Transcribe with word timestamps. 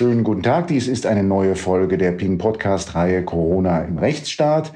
Schönen 0.00 0.24
guten 0.24 0.42
Tag. 0.42 0.68
Dies 0.68 0.88
ist 0.88 1.04
eine 1.04 1.22
neue 1.22 1.56
Folge 1.56 1.98
der 1.98 2.12
Ping 2.12 2.38
Podcast 2.38 2.94
Reihe 2.94 3.22
Corona 3.22 3.82
im 3.82 3.98
Rechtsstaat. 3.98 4.72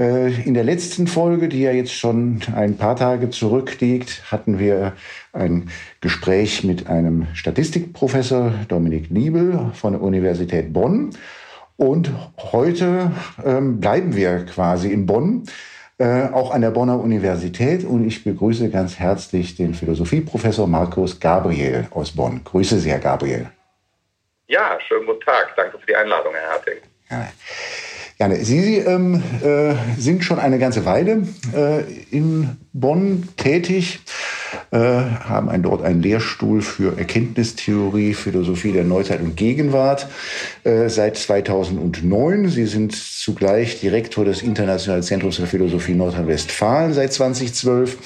Äh, 0.00 0.32
in 0.42 0.54
der 0.54 0.64
letzten 0.64 1.06
Folge, 1.06 1.48
die 1.48 1.60
ja 1.60 1.70
jetzt 1.70 1.92
schon 1.92 2.40
ein 2.56 2.76
paar 2.76 2.96
Tage 2.96 3.30
zurückliegt, 3.30 4.32
hatten 4.32 4.58
wir 4.58 4.94
ein 5.32 5.70
Gespräch 6.00 6.64
mit 6.64 6.88
einem 6.88 7.28
Statistikprofessor 7.34 8.52
Dominik 8.66 9.12
Niebel 9.12 9.70
von 9.74 9.92
der 9.92 10.02
Universität 10.02 10.72
Bonn. 10.72 11.10
Und 11.76 12.10
heute 12.36 13.12
ähm, 13.44 13.78
bleiben 13.78 14.16
wir 14.16 14.44
quasi 14.44 14.90
in 14.90 15.06
Bonn, 15.06 15.44
äh, 15.98 16.24
auch 16.32 16.50
an 16.50 16.62
der 16.62 16.72
Bonner 16.72 16.98
Universität. 16.98 17.84
Und 17.84 18.04
ich 18.04 18.24
begrüße 18.24 18.70
ganz 18.70 18.98
herzlich 18.98 19.54
den 19.54 19.74
Philosophieprofessor 19.74 20.66
Markus 20.66 21.20
Gabriel 21.20 21.86
aus 21.92 22.10
Bonn. 22.10 22.40
Grüße 22.42 22.80
Sie, 22.80 22.90
Herr 22.90 22.98
Gabriel. 22.98 23.46
Ja, 24.46 24.78
schönen 24.86 25.06
guten 25.06 25.24
Tag. 25.24 25.54
Danke 25.56 25.78
für 25.78 25.86
die 25.86 25.96
Einladung, 25.96 26.34
Herr 26.34 26.50
Harting. 26.50 26.78
Ja. 27.10 27.28
Gerne. 28.18 28.36
Sie 28.44 28.78
ähm, 28.78 29.22
äh, 29.42 29.74
sind 29.98 30.22
schon 30.22 30.38
eine 30.38 30.58
ganze 30.58 30.84
Weile 30.84 31.26
äh, 31.54 31.82
in 32.10 32.56
Bonn 32.72 33.28
tätig, 33.36 34.00
haben 34.72 35.48
ein, 35.48 35.62
dort 35.62 35.82
einen 35.82 36.02
Lehrstuhl 36.02 36.62
für 36.62 36.98
Erkenntnistheorie, 36.98 38.14
Philosophie 38.14 38.72
der 38.72 38.84
Neuzeit 38.84 39.20
und 39.20 39.36
Gegenwart 39.36 40.08
äh, 40.64 40.88
seit 40.88 41.16
2009. 41.16 42.48
Sie 42.48 42.66
sind 42.66 42.94
zugleich 42.94 43.80
Direktor 43.80 44.24
des 44.24 44.42
Internationalen 44.42 45.02
Zentrums 45.02 45.36
für 45.36 45.46
Philosophie 45.46 45.94
Nordrhein-Westfalen 45.94 46.92
seit 46.92 47.12
2012 47.12 47.96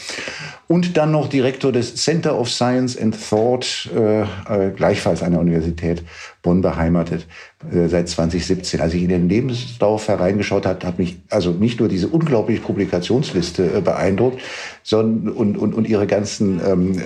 und 0.69 0.99
dann 0.99 1.11
noch 1.11 1.29
Direktor 1.29 1.73
des 1.73 1.97
Center 1.97 2.39
of 2.39 2.51
Science 2.51 2.97
and 2.97 3.17
Thought, 3.29 3.89
äh, 3.97 4.21
äh, 4.23 4.71
gleichfalls 4.77 5.23
an 5.23 5.33
der 5.33 5.41
Universität 5.41 6.03
Bonn 6.43 6.61
beheimatet, 6.61 7.27
äh, 7.73 7.89
seit 7.89 8.09
2017. 8.09 8.81
Als 8.81 8.95
ich 8.95 9.03
in 9.03 9.09
den 9.09 9.29
Lebenslauf 9.29 10.09
hereingeschaut 10.09 10.67
habe, 10.67 10.87
hat 10.87 10.99
mich 10.99 11.21
also 11.31 11.51
nicht 11.51 11.81
nur 11.81 11.89
diese 11.89 12.09
unglaubliche 12.09 12.61
Publikationsliste 12.61 13.79
äh, 13.79 13.81
beeindruckt, 13.81 14.41
sondern 14.83 15.35
und, 15.35 15.57
und, 15.57 15.75
und 15.75 15.89
ihre 15.89 16.07
ganzen 16.39 16.61
ähm, 16.65 17.03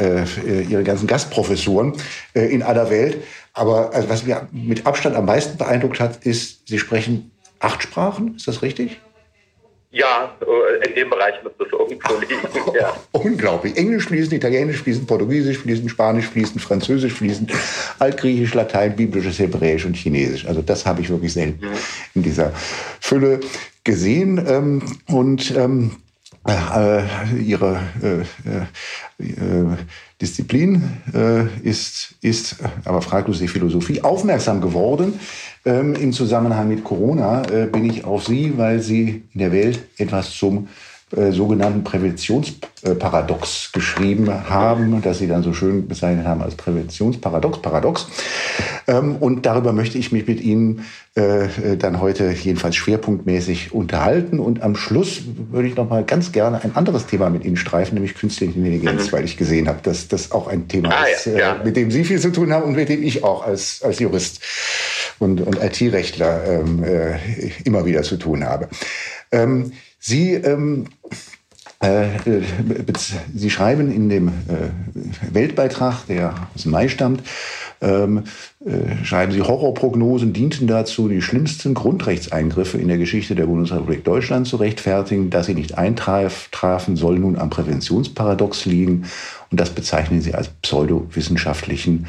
äh, 0.47 0.63
ihre 0.63 0.85
ganzen 0.85 1.07
Gastprofessuren 1.07 1.95
äh, 2.35 2.47
in 2.53 2.63
aller 2.63 2.91
Welt. 2.91 3.23
Aber 3.55 3.95
also 3.95 4.09
was 4.09 4.25
mir 4.25 4.49
mit 4.53 4.87
Abstand 4.87 5.17
am 5.17 5.27
meisten 5.27 5.59
beeindruckt 5.59 6.01
hat, 6.01 6.25
ist, 6.25 6.69
Sie 6.69 6.79
sprechen 6.79 7.31
acht 7.61 7.83
Sprachen. 7.83 8.37
Ist 8.37 8.49
das 8.49 8.63
richtig? 8.63 9.01
Ja, 9.91 10.35
äh, 10.41 10.89
in 10.89 10.95
dem 10.95 11.11
Bereich 11.11 11.35
müsste 11.45 11.65
es 11.65 11.73
irgendwo 11.73 12.19
liegen. 12.19 12.41
Ja. 12.75 12.97
Unglaublich. 13.13 13.77
Englisch 13.77 14.07
fließen, 14.07 14.33
Italienisch 14.33 14.83
fließen, 14.83 15.07
Portugiesisch 15.07 15.59
fließen, 15.59 15.89
Spanisch 15.91 16.27
fließen, 16.27 16.59
Französisch 16.59 17.13
fließen, 17.13 17.49
Altgriechisch, 17.99 18.55
Latein, 18.55 18.97
Biblisches, 18.97 19.39
Hebräisch 19.39 19.85
und 19.85 19.95
Chinesisch. 19.95 20.47
Also 20.47 20.63
das 20.63 20.87
habe 20.87 21.03
ich 21.03 21.11
wirklich 21.11 21.35
selten 21.35 21.67
mhm. 21.67 21.73
in 22.15 22.23
dieser 22.23 22.53
Fülle 23.01 23.41
gesehen. 23.85 24.43
Ähm, 24.49 24.83
und 25.09 25.55
ähm, 25.55 25.91
äh, 25.91 26.02
ihre 27.39 27.81
äh, 28.03 29.23
äh, 29.23 29.77
Disziplin 30.21 30.83
äh, 31.15 31.47
ist, 31.63 32.17
ist 32.21 32.57
aber 32.85 33.01
fraglos 33.01 33.39
die 33.39 33.49
Philosophie 33.49 34.03
aufmerksam 34.03 34.61
geworden. 34.61 35.21
Ähm, 35.65 35.95
Im 35.95 36.13
Zusammenhang 36.13 36.69
mit 36.69 36.83
Corona 36.83 37.43
äh, 37.49 37.67
bin 37.67 37.89
ich 37.89 38.05
auf 38.05 38.27
Sie, 38.27 38.59
weil 38.59 38.81
Sie 38.81 39.23
in 39.33 39.39
der 39.39 39.53
Welt 39.53 39.85
etwas 39.99 40.33
zum 40.33 40.67
äh, 40.67 40.92
sogenannten 41.31 41.85
Präventionsparadox 41.85 43.73
geschrieben 43.73 44.31
haben, 44.49 45.03
das 45.03 45.19
Sie 45.19 45.29
dann 45.29 45.43
so 45.43 45.53
schön 45.53 45.87
bezeichnet 45.87 46.27
haben 46.27 46.43
als 46.43 46.55
Präventionsparadox, 46.55 47.61
Paradox. 47.61 48.07
Ähm, 48.87 49.17
und 49.17 49.47
darüber 49.47 49.73
möchte 49.73 49.99
ich 49.99 50.13
mich 50.13 50.27
mit 50.27 50.41
Ihnen 50.41 50.85
äh, 51.15 51.45
äh, 51.45 51.77
dann 51.77 52.01
heute 52.01 52.31
jedenfalls 52.31 52.77
schwerpunktmäßig 52.77 53.73
unterhalten. 53.73 54.41
Und 54.41 54.63
am 54.63 54.75
Schluss 54.75 55.23
würde 55.51 55.69
ich 55.69 55.77
noch 55.77 55.89
mal 55.89 56.05
ganz 56.05 56.33
gerne 56.33 56.65
ein 56.65 56.75
anderes 56.75 57.07
Thema 57.07 57.31
mit 57.31 57.45
Ihnen 57.45 57.57
streifen, 57.57 57.95
nämlich 57.95 58.15
künstliche 58.15 58.55
Intelligenz, 58.55 59.09
mhm. 59.09 59.13
weil 59.13 59.25
ich 59.25 59.37
gesehen 59.37 59.69
habe, 59.69 59.81
dass 59.83 60.09
das 60.09 60.33
auch 60.33 60.49
ein 60.49 60.69
Thema 60.69 60.91
ah, 60.91 61.05
ist, 61.05 61.27
ja. 61.27 61.57
Äh, 61.57 61.65
mit 61.65 61.77
dem 61.77 61.91
Sie 61.91 62.05
viel 62.05 62.19
zu 62.19 62.33
tun 62.33 62.53
haben 62.53 62.65
und 62.65 62.77
mit 62.77 62.89
dem 62.89 63.03
ich 63.03 63.25
auch 63.25 63.47
als, 63.47 63.83
als 63.83 63.99
Jurist 63.99 64.41
und, 65.19 65.41
und 65.43 65.63
IT-Rechtler 65.63 66.45
ähm, 66.47 66.83
äh, 66.83 67.19
immer 67.65 67.85
wieder 67.85 68.03
zu 68.03 68.17
tun 68.17 68.45
habe. 68.45 68.69
Ähm, 69.31 69.73
Sie, 70.05 70.35
ähm, 70.35 70.87
äh, 71.79 72.09
Sie 73.33 73.51
schreiben 73.51 73.93
in 73.93 74.09
dem 74.09 74.29
äh, 74.29 75.33
Weltbeitrag, 75.33 76.07
der 76.09 76.35
aus 76.55 76.65
dem 76.65 76.73
Mai 76.73 76.89
stammt, 76.89 77.23
ähm, 77.81 78.25
äh, 78.67 79.05
schreiben 79.05 79.31
Sie, 79.31 79.43
Horrorprognosen 79.43 80.33
dienten 80.33 80.67
dazu, 80.67 81.09
die 81.09 81.23
schlimmsten 81.23 81.75
Grundrechtseingriffe 81.75 82.79
in 82.79 82.89
der 82.89 82.99
Geschichte 82.99 83.37
der 83.37 83.47
Bundesrepublik 83.47 84.03
Deutschland 84.03 84.49
zu 84.49 84.57
rechtfertigen. 84.57 85.31
Dass 85.31 85.47
sie 85.47 85.55
nicht 85.55 85.79
eintrafen, 85.79 86.97
soll 86.97 87.21
nun 87.21 87.39
am 87.39 87.51
Präventionsparadox 87.51 88.67
liegen. 88.67 89.05
Und 89.53 89.61
das 89.61 89.71
bezeichnen 89.71 90.21
Sie 90.21 90.35
als 90.35 90.49
pseudowissenschaftlichen 90.49 92.07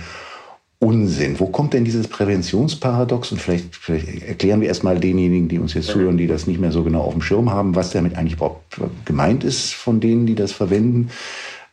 Unsinn. 0.84 1.40
Wo 1.40 1.48
kommt 1.48 1.74
denn 1.74 1.86
dieses 1.86 2.08
Präventionsparadox? 2.08 3.32
Und 3.32 3.42
vielleicht, 3.42 3.76
vielleicht 3.76 4.24
erklären 4.24 4.62
wir 4.62 4.68
erstmal 4.68 5.00
denjenigen, 5.00 5.48
die 5.48 5.60
uns 5.60 5.74
jetzt 5.74 5.88
zuhören, 5.88 6.18
die 6.18 6.28
das 6.28 6.46
nicht 6.46 6.60
mehr 6.60 6.72
so 6.72 6.84
genau 6.84 7.02
auf 7.02 7.14
dem 7.14 7.22
Schirm 7.22 7.52
haben, 7.52 7.76
was 7.76 7.92
damit 7.92 8.18
eigentlich 8.18 8.34
überhaupt 8.34 8.78
gemeint 9.06 9.44
ist 9.44 9.74
von 9.74 10.00
denen, 10.00 10.26
die 10.26 10.36
das 10.36 10.52
verwenden. 10.52 11.10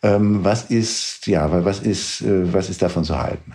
Ähm, 0.03 0.44
was 0.44 0.70
ist, 0.70 1.26
ja, 1.26 1.65
was 1.65 1.81
ist, 1.81 2.22
äh, 2.22 2.53
was 2.53 2.70
ist 2.70 2.82
davon 2.82 3.04
zu 3.04 3.20
halten? 3.20 3.53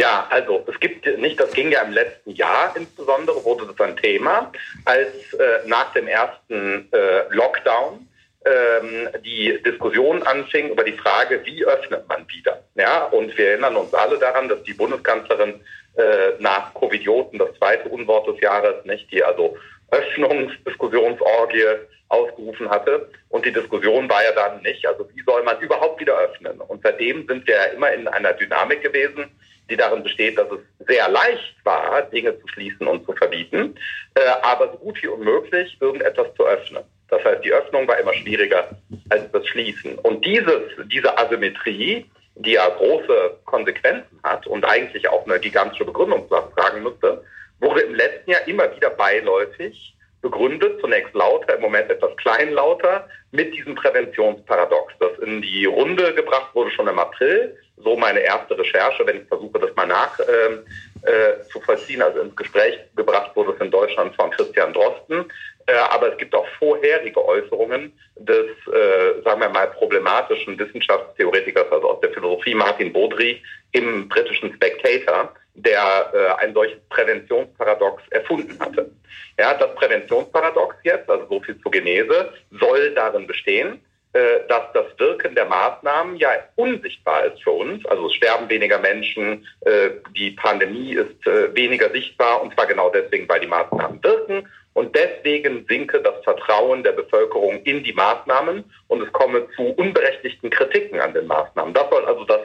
Ja, 0.00 0.26
also 0.30 0.64
es 0.66 0.80
gibt 0.80 1.06
nicht, 1.18 1.38
das 1.38 1.52
ging 1.52 1.70
ja 1.70 1.82
im 1.82 1.92
letzten 1.92 2.30
Jahr 2.30 2.74
insbesondere, 2.74 3.44
wurde 3.44 3.66
das 3.66 3.86
ein 3.86 3.96
Thema, 3.98 4.50
als 4.86 5.08
äh, 5.34 5.68
nach 5.68 5.92
dem 5.92 6.08
ersten 6.08 6.88
äh, 6.90 7.34
Lockdown 7.34 8.08
ähm, 8.44 9.08
die 9.24 9.60
Diskussion 9.62 10.22
anfing 10.22 10.70
über 10.70 10.84
die 10.84 10.96
Frage, 10.96 11.40
wie 11.44 11.64
öffnet 11.64 12.08
man 12.08 12.26
wieder. 12.28 12.62
Ja, 12.74 13.04
und 13.04 13.36
wir 13.36 13.50
erinnern 13.50 13.76
uns 13.76 13.92
alle 13.92 14.18
daran, 14.18 14.48
dass 14.48 14.62
die 14.62 14.72
Bundeskanzlerin 14.72 15.60
äh, 15.96 16.32
nach 16.38 16.72
Covidioten 16.74 17.38
das 17.38 17.54
zweite 17.58 17.88
Unwort 17.88 18.28
des 18.28 18.40
Jahres, 18.40 18.84
nicht 18.84 19.10
die 19.12 19.22
also 19.22 19.56
Öffnungsdiskussionsorgie 19.90 21.64
ausgerufen 22.08 22.70
hatte. 22.70 23.10
Und 23.28 23.44
die 23.44 23.52
Diskussion 23.52 24.08
war 24.08 24.22
ja 24.22 24.32
dann 24.32 24.62
nicht, 24.62 24.86
also 24.86 25.08
wie 25.14 25.22
soll 25.22 25.42
man 25.42 25.60
überhaupt 25.60 26.00
wieder 26.00 26.18
öffnen? 26.18 26.60
Und 26.60 26.82
seitdem 26.82 27.26
sind 27.26 27.46
wir 27.46 27.54
ja 27.54 27.64
immer 27.64 27.92
in 27.92 28.08
einer 28.08 28.32
Dynamik 28.32 28.82
gewesen, 28.82 29.30
die 29.68 29.76
darin 29.76 30.02
besteht, 30.02 30.36
dass 30.36 30.48
es 30.50 30.86
sehr 30.86 31.08
leicht 31.08 31.54
war, 31.64 32.02
Dinge 32.02 32.38
zu 32.40 32.48
schließen 32.48 32.86
und 32.86 33.04
zu 33.06 33.12
verbieten, 33.12 33.76
äh, 34.14 34.20
aber 34.42 34.72
so 34.72 34.78
gut 34.78 35.00
wie 35.02 35.06
unmöglich, 35.06 35.76
irgendetwas 35.80 36.34
zu 36.34 36.44
öffnen. 36.44 36.82
Das 37.10 37.24
heißt, 37.24 37.44
die 37.44 37.52
Öffnung 37.52 37.86
war 37.88 37.98
immer 37.98 38.14
schwieriger 38.14 38.68
als 39.08 39.30
das 39.32 39.46
Schließen. 39.48 39.98
Und 39.98 40.24
dieses, 40.24 40.62
diese 40.86 41.16
Asymmetrie, 41.18 42.06
die 42.36 42.52
ja 42.52 42.68
große 42.68 43.38
Konsequenzen 43.44 44.18
hat 44.22 44.46
und 44.46 44.64
eigentlich 44.64 45.08
auch 45.08 45.26
eine 45.26 45.40
gigantische 45.40 45.84
Begründungslast 45.84 46.54
tragen 46.56 46.82
müsste, 46.82 47.24
wurde 47.58 47.80
im 47.80 47.94
letzten 47.94 48.30
Jahr 48.30 48.46
immer 48.46 48.74
wieder 48.74 48.90
beiläufig 48.90 49.94
begründet, 50.22 50.80
zunächst 50.80 51.14
lauter, 51.14 51.56
im 51.56 51.62
Moment 51.62 51.90
etwas 51.90 52.16
kleinlauter, 52.16 53.08
mit 53.32 53.54
diesem 53.54 53.74
Präventionsparadox, 53.74 54.92
das 54.98 55.18
in 55.20 55.40
die 55.40 55.64
Runde 55.64 56.14
gebracht 56.14 56.54
wurde 56.54 56.70
schon 56.70 56.88
im 56.88 56.98
April. 56.98 57.56
So 57.76 57.96
meine 57.96 58.20
erste 58.20 58.58
Recherche, 58.58 59.06
wenn 59.06 59.22
ich 59.22 59.28
versuche, 59.28 59.58
das 59.58 59.74
mal 59.74 59.86
nach 59.86 60.18
äh, 60.18 61.08
äh, 61.08 61.42
zu 61.50 61.60
vollziehen. 61.60 62.02
Also 62.02 62.20
ins 62.20 62.36
Gespräch 62.36 62.78
gebracht 62.96 63.34
wurde 63.34 63.52
es 63.52 63.60
in 63.60 63.70
Deutschland 63.70 64.14
von 64.16 64.30
Christian 64.30 64.74
Drosten. 64.74 65.24
Äh, 65.70 65.76
aber 65.90 66.12
es 66.12 66.18
gibt 66.18 66.34
auch 66.34 66.46
vorherige 66.58 67.24
Äußerungen 67.24 67.92
des, 68.16 68.46
äh, 68.72 69.22
sagen 69.22 69.40
wir 69.40 69.50
mal, 69.50 69.68
problematischen 69.68 70.58
Wissenschaftstheoretikers, 70.58 71.70
also 71.70 71.90
aus 71.90 72.00
der 72.00 72.10
Philosophie, 72.10 72.54
Martin 72.54 72.92
Baudry, 72.92 73.40
im 73.72 74.08
britischen 74.08 74.52
Spectator, 74.54 75.32
der 75.54 76.10
äh, 76.12 76.42
ein 76.42 76.54
solches 76.54 76.80
Präventionsparadox 76.88 78.02
erfunden 78.10 78.58
hatte. 78.58 78.90
Ja, 79.38 79.54
das 79.54 79.72
Präventionsparadox 79.76 80.74
jetzt, 80.82 81.08
also 81.08 81.26
so 81.28 81.40
viel 81.40 81.60
zur 81.60 81.70
Genese, 81.70 82.32
soll 82.58 82.92
darin 82.94 83.28
bestehen, 83.28 83.80
äh, 84.12 84.40
dass 84.48 84.72
das 84.74 84.86
Wirken 84.98 85.36
der 85.36 85.44
Maßnahmen 85.44 86.16
ja 86.16 86.30
unsichtbar 86.56 87.26
ist 87.26 87.44
für 87.44 87.52
uns. 87.52 87.86
Also 87.86 88.08
es 88.08 88.14
sterben 88.14 88.48
weniger 88.48 88.80
Menschen, 88.80 89.46
äh, 89.60 89.90
die 90.16 90.32
Pandemie 90.32 90.94
ist 90.94 91.24
äh, 91.28 91.54
weniger 91.54 91.90
sichtbar 91.90 92.42
und 92.42 92.52
zwar 92.54 92.66
genau 92.66 92.90
deswegen, 92.90 93.28
weil 93.28 93.38
die 93.38 93.46
Maßnahmen 93.46 94.02
wirken 94.02 94.48
und 94.74 94.94
deswegen 94.94 95.66
sinke 95.68 96.00
das 96.00 96.22
Vertrauen 96.22 96.82
der 96.82 96.92
Bevölkerung 96.92 97.62
in 97.64 97.82
die 97.82 97.92
Maßnahmen 97.92 98.64
und 98.88 99.02
es 99.02 99.12
komme 99.12 99.46
zu 99.56 99.62
unberechtigten 99.76 100.50
Kritiken 100.50 101.00
an 101.00 101.12
den 101.12 101.26
Maßnahmen. 101.26 101.74
Das 101.74 101.90
soll 101.90 102.04
also 102.04 102.24
das 102.24 102.40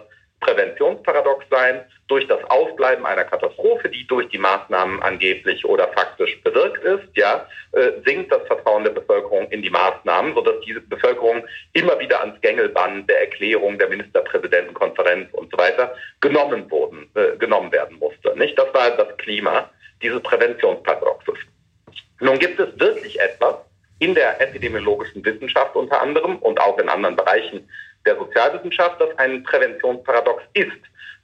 Präventionsparadox 0.45 1.45
sein. 1.49 1.83
Durch 2.07 2.27
das 2.27 2.43
Ausbleiben 2.49 3.05
einer 3.05 3.23
Katastrophe, 3.23 3.89
die 3.89 4.05
durch 4.05 4.29
die 4.29 4.37
Maßnahmen 4.37 5.01
angeblich 5.01 5.65
oder 5.65 5.87
faktisch 5.93 6.39
bewirkt 6.43 6.83
ist, 6.83 7.07
ja, 7.15 7.47
äh, 7.71 7.93
sinkt 8.05 8.31
das 8.31 8.45
Vertrauen 8.45 8.83
der 8.83 8.91
Bevölkerung 8.91 9.49
in 9.49 9.63
die 9.63 9.71
Maßnahmen, 9.71 10.35
sodass 10.35 10.59
diese 10.65 10.81
Bevölkerung 10.81 11.43
immer 11.73 11.97
wieder 11.99 12.19
ans 12.21 12.39
Gängelband 12.41 13.09
der 13.09 13.21
Erklärung 13.21 13.79
der 13.79 13.89
Ministerpräsidentenkonferenz 13.89 15.33
und 15.33 15.49
so 15.51 15.57
weiter 15.57 15.95
genommen 16.21 16.69
wurden, 16.69 17.09
äh, 17.15 17.37
genommen 17.37 17.71
werden 17.71 17.97
musste. 17.97 18.37
Nicht? 18.37 18.57
Das 18.59 18.71
war 18.73 18.91
das 18.91 19.17
Klima 19.17 19.69
dieses 20.01 20.21
Präventionsparadoxes. 20.21 21.35
Nun 22.19 22.39
gibt 22.39 22.59
es 22.59 22.79
wirklich 22.79 23.19
etwas 23.19 23.55
in 23.99 24.13
der 24.13 24.41
epidemiologischen 24.41 25.23
Wissenschaft 25.23 25.75
unter 25.75 26.01
anderem 26.01 26.37
und 26.37 26.59
auch 26.59 26.77
in 26.77 26.89
anderen 26.89 27.15
Bereichen 27.15 27.69
der 28.05 28.17
Sozialwissenschaft, 28.17 28.99
das 28.99 29.17
ein 29.17 29.43
Präventionsparadox 29.43 30.43
ist. 30.53 30.71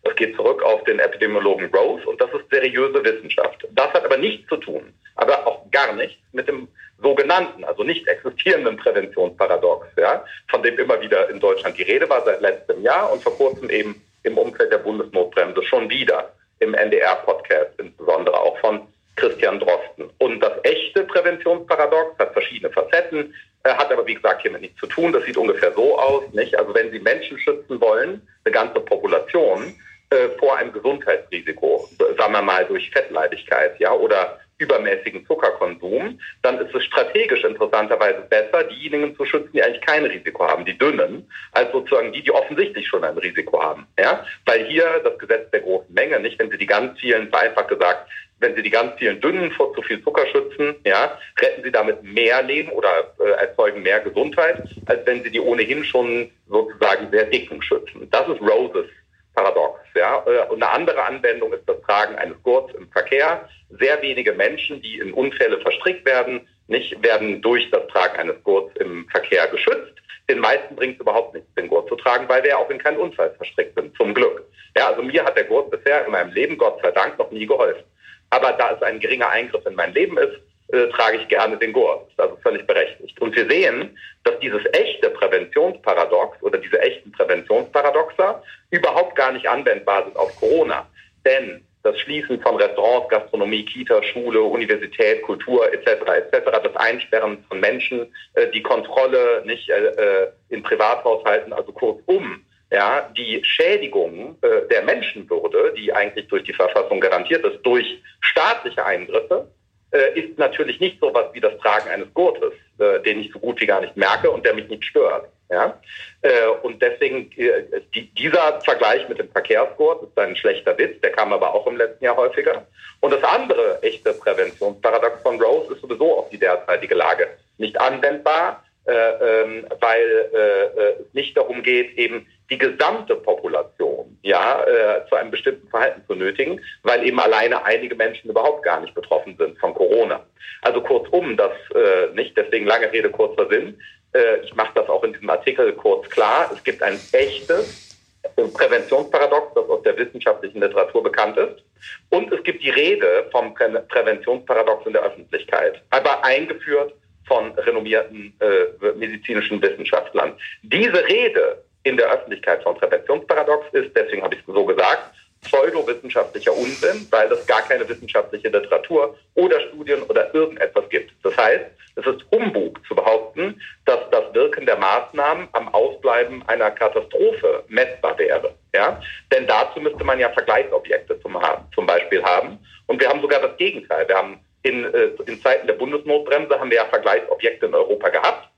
Das 0.03 0.15
geht 0.15 0.35
zurück 0.35 0.63
auf 0.63 0.83
den 0.85 0.99
Epidemiologen 0.99 1.67
Rose 1.73 2.07
und 2.07 2.19
das 2.19 2.31
ist 2.31 2.49
seriöse 2.49 3.03
Wissenschaft. 3.03 3.67
Das 3.71 3.93
hat 3.93 4.03
aber 4.03 4.17
nichts 4.17 4.47
zu 4.49 4.57
tun, 4.57 4.93
aber 5.15 5.45
auch 5.45 5.69
gar 5.69 5.93
nichts 5.93 6.19
mit 6.31 6.47
dem 6.47 6.67
sogenannten, 7.01 7.63
also 7.63 7.83
nicht 7.83 8.07
existierenden 8.07 8.77
Präventionsparadox, 8.77 9.87
ja, 9.97 10.23
von 10.49 10.63
dem 10.63 10.77
immer 10.77 10.99
wieder 11.01 11.29
in 11.29 11.39
Deutschland 11.39 11.77
die 11.77 11.83
Rede 11.83 12.09
war 12.09 12.23
seit 12.25 12.41
letztem 12.41 12.81
Jahr 12.81 13.11
und 13.11 13.21
vor 13.21 13.35
kurzem 13.37 13.69
eben 13.69 14.01
im 14.23 14.37
Umfeld 14.37 14.71
der 14.71 14.79
Bundesnotbremse 14.79 15.63
schon 15.63 15.89
wieder 15.89 16.31
im 16.59 16.73
NDR-Podcast, 16.73 17.71
insbesondere 17.79 18.39
auch 18.39 18.57
von 18.59 18.87
Christian 19.15 19.59
Drosten. 19.59 20.09
Und 20.19 20.39
das 20.39 20.53
echte 20.63 21.03
Präventionsparadox 21.03 22.17
hat 22.19 22.33
verschiedene 22.33 22.71
Facetten, 22.71 23.33
hat 23.63 23.91
aber 23.91 24.05
wie 24.07 24.15
gesagt 24.15 24.41
hiermit 24.41 24.61
nichts 24.61 24.79
zu 24.79 24.87
tun. 24.87 25.13
Das 25.13 25.23
sieht 25.25 25.37
ungefähr 25.37 25.73
so 25.73 25.97
aus, 25.97 26.23
nicht? 26.33 26.57
Also 26.57 26.73
wenn 26.73 26.91
Sie 26.91 26.99
Menschen 26.99 27.37
schützen 27.39 27.79
wollen, 27.79 28.27
eine 28.43 28.51
ganze 28.51 28.79
Population, 28.79 29.75
äh, 30.11 30.29
vor 30.39 30.57
einem 30.57 30.73
Gesundheitsrisiko, 30.73 31.87
sagen 32.17 32.33
wir 32.33 32.41
mal 32.41 32.65
durch 32.65 32.89
Fettleibigkeit, 32.91 33.79
ja, 33.79 33.93
oder 33.93 34.39
übermäßigen 34.57 35.25
Zuckerkonsum, 35.25 36.19
dann 36.43 36.59
ist 36.59 36.75
es 36.75 36.83
strategisch 36.83 37.43
interessanterweise 37.43 38.21
besser, 38.29 38.63
diejenigen 38.65 39.15
zu 39.15 39.25
schützen, 39.25 39.49
die 39.53 39.63
eigentlich 39.63 39.81
kein 39.81 40.05
Risiko 40.05 40.45
haben, 40.45 40.65
die 40.65 40.77
dünnen, 40.77 41.27
als 41.53 41.71
sozusagen 41.71 42.11
die, 42.13 42.21
die 42.21 42.31
offensichtlich 42.31 42.87
schon 42.87 43.03
ein 43.03 43.17
Risiko 43.17 43.61
haben. 43.61 43.87
Ja? 43.97 44.23
Weil 44.45 44.65
hier 44.65 45.01
das 45.03 45.17
Gesetz 45.17 45.49
der 45.51 45.61
großen 45.61 45.93
Menge, 45.93 46.19
nicht, 46.19 46.37
wenn 46.39 46.51
Sie 46.51 46.57
die 46.57 46.67
ganz 46.67 46.99
vielen, 46.99 47.29
vereinfacht 47.29 47.69
gesagt, 47.69 48.09
wenn 48.41 48.55
Sie 48.55 48.63
die 48.63 48.69
ganz 48.69 48.93
vielen 48.97 49.21
Dünnen 49.21 49.51
vor 49.51 49.73
zu 49.73 49.81
viel 49.83 50.03
Zucker 50.03 50.25
schützen, 50.27 50.75
ja, 50.83 51.17
retten 51.39 51.63
Sie 51.63 51.71
damit 51.71 52.03
mehr 52.03 52.41
Leben 52.41 52.71
oder 52.71 53.13
äh, 53.19 53.29
erzeugen 53.39 53.83
mehr 53.83 53.99
Gesundheit, 54.01 54.63
als 54.87 55.05
wenn 55.05 55.23
Sie 55.23 55.31
die 55.31 55.39
ohnehin 55.39 55.83
schon 55.83 56.29
sozusagen 56.49 57.09
sehr 57.11 57.25
dicken 57.25 57.61
schützen. 57.61 58.09
Das 58.11 58.27
ist 58.27 58.41
Roses 58.41 58.87
Paradox. 59.35 59.79
Ja? 59.95 60.23
Äh, 60.25 60.51
und 60.51 60.61
eine 60.61 60.71
andere 60.71 61.03
Anwendung 61.03 61.53
ist 61.53 61.67
das 61.67 61.81
Tragen 61.81 62.15
eines 62.15 62.41
Gurts 62.43 62.73
im 62.73 62.89
Verkehr. 62.91 63.47
Sehr 63.79 64.01
wenige 64.01 64.33
Menschen, 64.33 64.81
die 64.81 64.97
in 64.97 65.13
Unfälle 65.13 65.59
verstrickt 65.61 66.05
werden, 66.05 66.47
nicht 66.67 67.01
werden 67.03 67.41
durch 67.41 67.69
das 67.71 67.87
Tragen 67.87 68.19
eines 68.19 68.43
Gurts 68.43 68.75
im 68.77 69.07
Verkehr 69.09 69.47
geschützt. 69.47 69.93
Den 70.29 70.39
meisten 70.39 70.75
bringt 70.75 70.95
es 70.95 71.01
überhaupt 71.01 71.33
nichts, 71.33 71.53
den 71.55 71.67
Gurt 71.67 71.89
zu 71.89 71.95
tragen, 71.95 72.29
weil 72.29 72.43
wir 72.43 72.57
auch 72.57 72.69
in 72.69 72.77
keinen 72.77 72.97
Unfall 72.97 73.31
verstrickt 73.35 73.75
sind, 73.75 73.95
zum 73.97 74.13
Glück. 74.13 74.45
Ja, 74.77 74.87
also 74.87 75.03
mir 75.03 75.25
hat 75.25 75.35
der 75.35 75.43
Gurt 75.43 75.69
bisher 75.71 76.05
in 76.05 76.11
meinem 76.11 76.31
Leben, 76.31 76.57
Gott 76.57 76.79
sei 76.81 76.91
Dank, 76.91 77.19
noch 77.19 77.31
nie 77.31 77.45
geholfen. 77.45 77.83
Aber 78.31 78.53
da 78.53 78.71
es 78.71 78.81
ein 78.81 78.99
geringer 78.99 79.29
Eingriff 79.29 79.65
in 79.65 79.75
mein 79.75 79.93
Leben 79.93 80.17
ist, 80.17 80.39
äh, 80.71 80.87
trage 80.87 81.17
ich 81.17 81.27
gerne 81.27 81.57
den 81.57 81.73
Gurt. 81.73 82.01
Das 82.01 82.11
ist 82.11 82.19
also 82.19 82.37
völlig 82.41 82.65
berechtigt. 82.65 83.19
Und 83.21 83.35
wir 83.35 83.49
sehen, 83.49 83.97
dass 84.23 84.39
dieses 84.39 84.61
echte 84.71 85.09
Präventionsparadox 85.09 86.41
oder 86.41 86.57
diese 86.57 86.79
echten 86.79 87.11
Präventionsparadoxa 87.11 88.41
überhaupt 88.69 89.15
gar 89.15 89.33
nicht 89.33 89.47
anwendbar 89.47 90.05
sind 90.05 90.15
auf 90.15 90.33
Corona. 90.37 90.87
Denn 91.25 91.65
das 91.83 91.99
Schließen 91.99 92.39
von 92.41 92.55
Restaurants, 92.55 93.09
Gastronomie, 93.09 93.65
Kita, 93.65 94.01
Schule, 94.03 94.41
Universität, 94.41 95.23
Kultur 95.23 95.71
etc. 95.73 95.87
etc. 96.07 96.51
Das 96.63 96.75
Einsperren 96.75 97.43
von 97.49 97.59
Menschen, 97.59 98.13
äh, 98.35 98.47
die 98.51 98.61
Kontrolle 98.61 99.41
nicht 99.45 99.69
äh, 99.69 99.87
äh, 99.87 100.31
in 100.49 100.63
Privathaushalten, 100.63 101.51
also 101.53 101.71
kurzum 101.71 102.45
ja, 102.71 103.09
die 103.17 103.43
Schädigung 103.43 104.37
äh, 104.41 104.67
der 104.69 104.83
Menschenwürde, 104.83 105.73
die 105.77 105.91
eigentlich 105.91 106.27
durch 106.27 106.43
die 106.43 106.53
Verfassung 106.53 107.01
garantiert 107.01 107.45
ist, 107.45 107.61
durch 107.63 108.01
staatliche 108.21 108.85
Eingriffe, 108.85 109.47
äh, 109.91 110.17
ist 110.19 110.39
natürlich 110.39 110.79
nicht 110.79 110.99
so 111.01 111.13
was 111.13 111.33
wie 111.33 111.41
das 111.41 111.57
Tragen 111.59 111.89
eines 111.89 112.13
Gurtes, 112.13 112.53
äh, 112.79 113.01
den 113.01 113.19
ich 113.19 113.31
so 113.33 113.39
gut 113.39 113.59
wie 113.59 113.65
gar 113.65 113.81
nicht 113.81 113.97
merke 113.97 114.31
und 114.31 114.45
der 114.45 114.53
mich 114.53 114.69
nicht 114.69 114.85
stört. 114.85 115.27
Ja? 115.49 115.77
Äh, 116.21 116.47
und 116.63 116.81
deswegen, 116.81 117.29
äh, 117.35 117.81
die, 117.93 118.09
dieser 118.13 118.61
Vergleich 118.61 119.07
mit 119.09 119.19
dem 119.19 119.29
Verkehrsgurt 119.29 120.03
ist 120.03 120.17
ein 120.17 120.37
schlechter 120.37 120.77
Witz, 120.77 121.01
der 121.01 121.11
kam 121.11 121.33
aber 121.33 121.53
auch 121.53 121.67
im 121.67 121.75
letzten 121.75 122.05
Jahr 122.05 122.15
häufiger. 122.15 122.65
Und 123.01 123.11
das 123.11 123.23
andere 123.23 123.83
echte 123.83 124.13
Präventionsparadox 124.13 125.21
von 125.23 125.41
Rose 125.41 125.73
ist 125.73 125.81
sowieso 125.81 126.19
auf 126.19 126.29
die 126.29 126.39
derzeitige 126.39 126.95
Lage 126.95 127.27
nicht 127.57 127.79
anwendbar, 127.79 128.63
ähm, 128.87 129.65
weil 129.79 130.29
äh, 130.33 131.01
es 131.01 131.13
nicht 131.13 131.37
darum 131.37 131.61
geht, 131.63 131.97
eben 131.97 132.25
die 132.49 132.57
gesamte 132.57 133.15
Population 133.15 134.17
ja 134.23 134.63
äh, 134.63 135.07
zu 135.07 135.15
einem 135.15 135.31
bestimmten 135.31 135.67
Verhalten 135.69 136.03
zu 136.07 136.15
nötigen, 136.15 136.59
weil 136.83 137.05
eben 137.07 137.19
alleine 137.19 137.63
einige 137.63 137.95
Menschen 137.95 138.29
überhaupt 138.29 138.63
gar 138.63 138.81
nicht 138.81 138.93
betroffen 138.93 139.35
sind 139.37 139.57
von 139.59 139.73
Corona. 139.73 140.25
Also 140.61 140.81
kurzum, 140.81 141.37
das 141.37 141.53
äh, 141.73 142.13
nicht, 142.13 142.35
deswegen 142.35 142.65
lange 142.65 142.91
Rede, 142.91 143.09
kurzer 143.09 143.47
Sinn. 143.49 143.79
Äh, 144.13 144.41
ich 144.43 144.53
mache 144.55 144.71
das 144.75 144.89
auch 144.89 145.03
in 145.03 145.13
diesem 145.13 145.29
Artikel 145.29 145.71
kurz 145.73 146.09
klar. 146.09 146.51
Es 146.53 146.63
gibt 146.63 146.83
ein 146.83 146.99
echtes 147.13 147.97
Präventionsparadox, 148.35 149.53
das 149.55 149.69
aus 149.69 149.81
der 149.83 149.97
wissenschaftlichen 149.97 150.61
Literatur 150.61 151.03
bekannt 151.03 151.37
ist. 151.37 151.63
Und 152.09 152.31
es 152.31 152.43
gibt 152.43 152.63
die 152.63 152.69
Rede 152.69 153.27
vom 153.31 153.53
Prä 153.53 153.69
Präventionsparadox 153.89 154.85
in 154.85 154.93
der 154.93 155.03
Öffentlichkeit, 155.03 155.81
aber 155.89 156.23
eingeführt 156.23 156.93
von 157.31 157.53
renommierten 157.53 158.33
äh, 158.41 158.91
medizinischen 158.97 159.61
Wissenschaftlern. 159.61 160.33
Diese 160.63 161.07
Rede 161.07 161.63
in 161.83 161.95
der 161.95 162.11
Öffentlichkeit 162.11 162.61
von 162.61 162.75
Präventionsparadox 162.75 163.67
ist, 163.71 163.95
deswegen 163.95 164.21
habe 164.21 164.35
ich 164.35 164.41
es 164.41 164.53
so 164.53 164.65
gesagt, 164.65 165.15
pseudowissenschaftlicher 165.43 166.53
Unsinn, 166.53 167.07
weil 167.09 167.31
es 167.31 167.47
gar 167.47 167.61
keine 167.61 167.87
wissenschaftliche 167.87 168.49
Literatur 168.49 169.17
oder 169.35 169.61
Studien 169.61 170.03
oder 170.03 170.33
irgendetwas 170.35 170.89
gibt. 170.89 171.13
Das 171.23 171.35
heißt, 171.37 171.65
es 171.95 172.05
ist 172.05 172.25
Humbug 172.31 172.85
zu 172.85 172.95
behaupten, 172.95 173.61
dass 173.85 174.01
das 174.11 174.33
Wirken 174.33 174.65
der 174.65 174.77
Maßnahmen 174.77 175.47
am 175.53 175.73
Ausbleiben 175.73 176.43
einer 176.47 176.69
Katastrophe 176.69 177.63
messbar 177.69 178.19
wäre. 178.19 178.53
Ja? 178.75 179.01
Denn 179.31 179.47
dazu 179.47 179.79
müsste 179.79 180.03
man 180.03 180.19
ja 180.19 180.29
Vergleichsobjekte 180.31 181.19
zum, 181.21 181.37
zum 181.73 181.85
Beispiel 181.85 182.21
haben. 182.23 182.59
Und 182.87 182.99
wir 182.99 183.07
haben 183.07 183.21
sogar 183.21 183.39
das 183.39 183.55
Gegenteil. 183.55 184.05
Wir 184.07 184.17
haben 184.17 184.39
in, 184.63 184.85
äh, 184.93 185.11
in 185.25 185.41
Zeiten 185.41 185.67
der 185.67 185.73
Bundesnotbremse 185.73 186.59
haben 186.59 186.69
wir 186.69 186.77
ja 186.77 186.85
Vergleichsobjekte 186.85 187.65
in 187.65 187.73
Europa 187.73 188.09
gehabt 188.09 188.51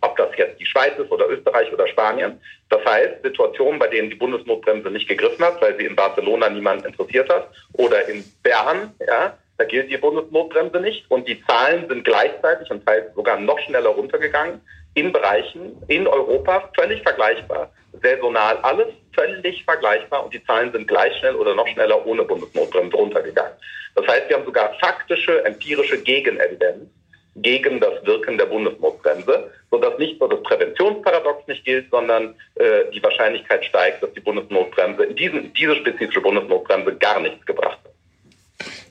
ob 0.00 0.16
das 0.16 0.28
jetzt 0.36 0.60
die 0.60 0.66
Schweiz 0.66 0.98
ist 0.98 1.10
oder 1.10 1.28
Österreich 1.28 1.72
oder 1.72 1.86
Spanien. 1.88 2.40
Das 2.68 2.84
heißt, 2.84 3.22
Situationen, 3.22 3.78
bei 3.78 3.88
denen 3.88 4.10
die 4.10 4.16
Bundesnotbremse 4.16 4.90
nicht 4.90 5.08
gegriffen 5.08 5.44
hat, 5.44 5.60
weil 5.60 5.76
sie 5.76 5.86
in 5.86 5.96
Barcelona 5.96 6.48
niemand 6.48 6.84
interessiert 6.86 7.28
hat, 7.28 7.50
oder 7.74 8.08
in 8.08 8.24
Bern, 8.42 8.92
ja, 9.06 9.36
da 9.56 9.64
gilt 9.64 9.90
die 9.90 9.96
Bundesnotbremse 9.96 10.80
nicht. 10.80 11.10
Und 11.10 11.26
die 11.26 11.42
Zahlen 11.44 11.88
sind 11.88 12.04
gleichzeitig 12.04 12.70
und 12.70 12.86
teils 12.86 13.12
sogar 13.14 13.40
noch 13.40 13.58
schneller 13.60 13.90
runtergegangen 13.90 14.60
in 14.98 15.12
Bereichen 15.12 15.76
in 15.88 16.06
Europa 16.06 16.70
völlig 16.74 17.02
vergleichbar. 17.02 17.70
Saisonal 18.02 18.58
alles 18.62 18.88
völlig 19.14 19.64
vergleichbar 19.64 20.24
und 20.24 20.34
die 20.34 20.44
Zahlen 20.44 20.72
sind 20.72 20.88
gleich 20.88 21.16
schnell 21.18 21.34
oder 21.34 21.54
noch 21.54 21.66
schneller 21.68 22.04
ohne 22.06 22.24
Bundesnotbremse 22.24 22.96
runtergegangen. 22.96 23.52
Das 23.94 24.06
heißt, 24.06 24.28
wir 24.28 24.36
haben 24.36 24.44
sogar 24.44 24.74
faktische, 24.80 25.44
empirische 25.44 26.00
Gegenevidenz 26.02 26.88
gegen 27.36 27.80
das 27.80 28.04
Wirken 28.04 28.38
der 28.38 28.46
Bundesnotbremse, 28.46 29.50
sodass 29.70 29.98
nicht 29.98 30.18
nur 30.20 30.28
das 30.28 30.42
Präventionsparadox 30.42 31.46
nicht 31.46 31.64
gilt, 31.64 31.90
sondern 31.90 32.34
äh, 32.56 32.90
die 32.92 33.02
Wahrscheinlichkeit 33.02 33.64
steigt, 33.64 34.02
dass 34.02 34.12
die 34.12 34.20
Bundesnotbremse, 34.20 35.14
diesen, 35.14 35.52
diese 35.52 35.76
spezifische 35.76 36.20
Bundesnotbremse 36.20 36.96
gar 36.96 37.20
nichts 37.20 37.44
gebracht 37.46 37.78
hat. 37.84 37.92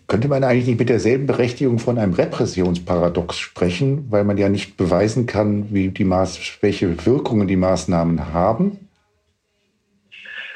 Könnte 0.07 0.29
man 0.29 0.43
eigentlich 0.43 0.67
nicht 0.67 0.79
mit 0.79 0.87
derselben 0.87 1.27
Berechtigung 1.27 1.79
von 1.79 1.97
einem 1.97 2.13
Repressionsparadox 2.13 3.37
sprechen, 3.37 4.07
weil 4.09 4.23
man 4.23 4.37
ja 4.37 4.47
nicht 4.47 4.77
beweisen 4.77 5.25
kann, 5.25 5.67
wie 5.73 5.89
die 5.89 6.05
Maß, 6.05 6.59
welche 6.61 7.05
Wirkungen 7.05 7.47
die 7.47 7.57
Maßnahmen 7.57 8.33
haben? 8.33 8.87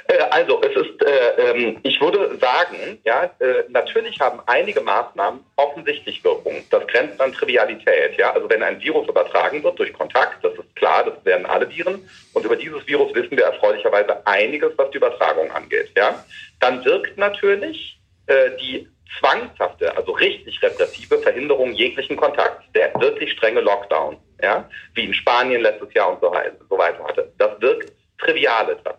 Äh, 0.08 0.24
also 0.30 0.62
es 0.62 0.74
ist, 0.76 1.04
äh, 1.04 1.52
ähm, 1.52 1.78
ich 1.84 2.00
würde 2.00 2.38
sagen, 2.40 3.00
ja, 3.04 3.26
äh, 3.40 3.66
natürlich 3.68 4.20
haben 4.22 4.40
einige 4.46 4.80
Maßnahmen 4.80 5.42
offensichtlich 5.58 6.24
Wirkung. 6.24 6.64
Das 6.70 6.88
grenzt 6.88 7.20
an 7.20 7.34
Trivialität. 7.34 8.18
Ja, 8.18 8.32
also 8.32 8.50
wenn 8.50 8.64
ein 8.64 8.82
Virus 8.82 9.08
übertragen 9.10 9.62
wird 9.64 9.78
durch 9.78 9.92
Kontakt, 9.92 10.44
das 10.46 10.54
ist 10.54 10.76
klar, 10.78 11.04
das 11.04 11.26
werden 11.26 11.46
alle 11.46 11.70
Viren. 11.70 12.08
Und 12.34 12.46
über 12.46 12.56
dieses 12.56 12.88
Virus 12.88 13.14
wissen 13.14 13.36
wir 13.36 13.44
erfreulicherweise 13.44 14.26
einiges, 14.26 14.72
was 14.78 14.92
die 14.92 14.98
Übertragung 14.98 15.52
angeht. 15.52 15.92
Ja, 15.98 16.24
dann 16.62 16.86
wirkt 16.86 17.18
natürlich 17.18 18.00
äh, 18.28 18.52
die 18.60 18.88
zwangshafte, 19.20 19.96
also 19.96 20.12
richtig 20.14 20.62
repressive 20.62 21.20
Verhinderung 21.20 21.74
jeglichen 21.74 22.18
Kontakts, 22.18 22.64
der 22.74 22.94
wirklich 23.00 23.32
strenge 23.34 23.62
Lockdown, 23.62 24.18
ja, 24.42 24.70
wie 24.94 25.06
in 25.06 25.14
Spanien 25.14 25.62
letztes 25.62 25.94
Jahr 25.94 26.12
und 26.14 26.22
so, 26.22 26.32
weiter 26.78 27.04
hatte. 27.04 27.32
Das 27.38 27.60
wirkt 27.62 27.92
trivial 28.20 28.70
etwas. 28.70 28.96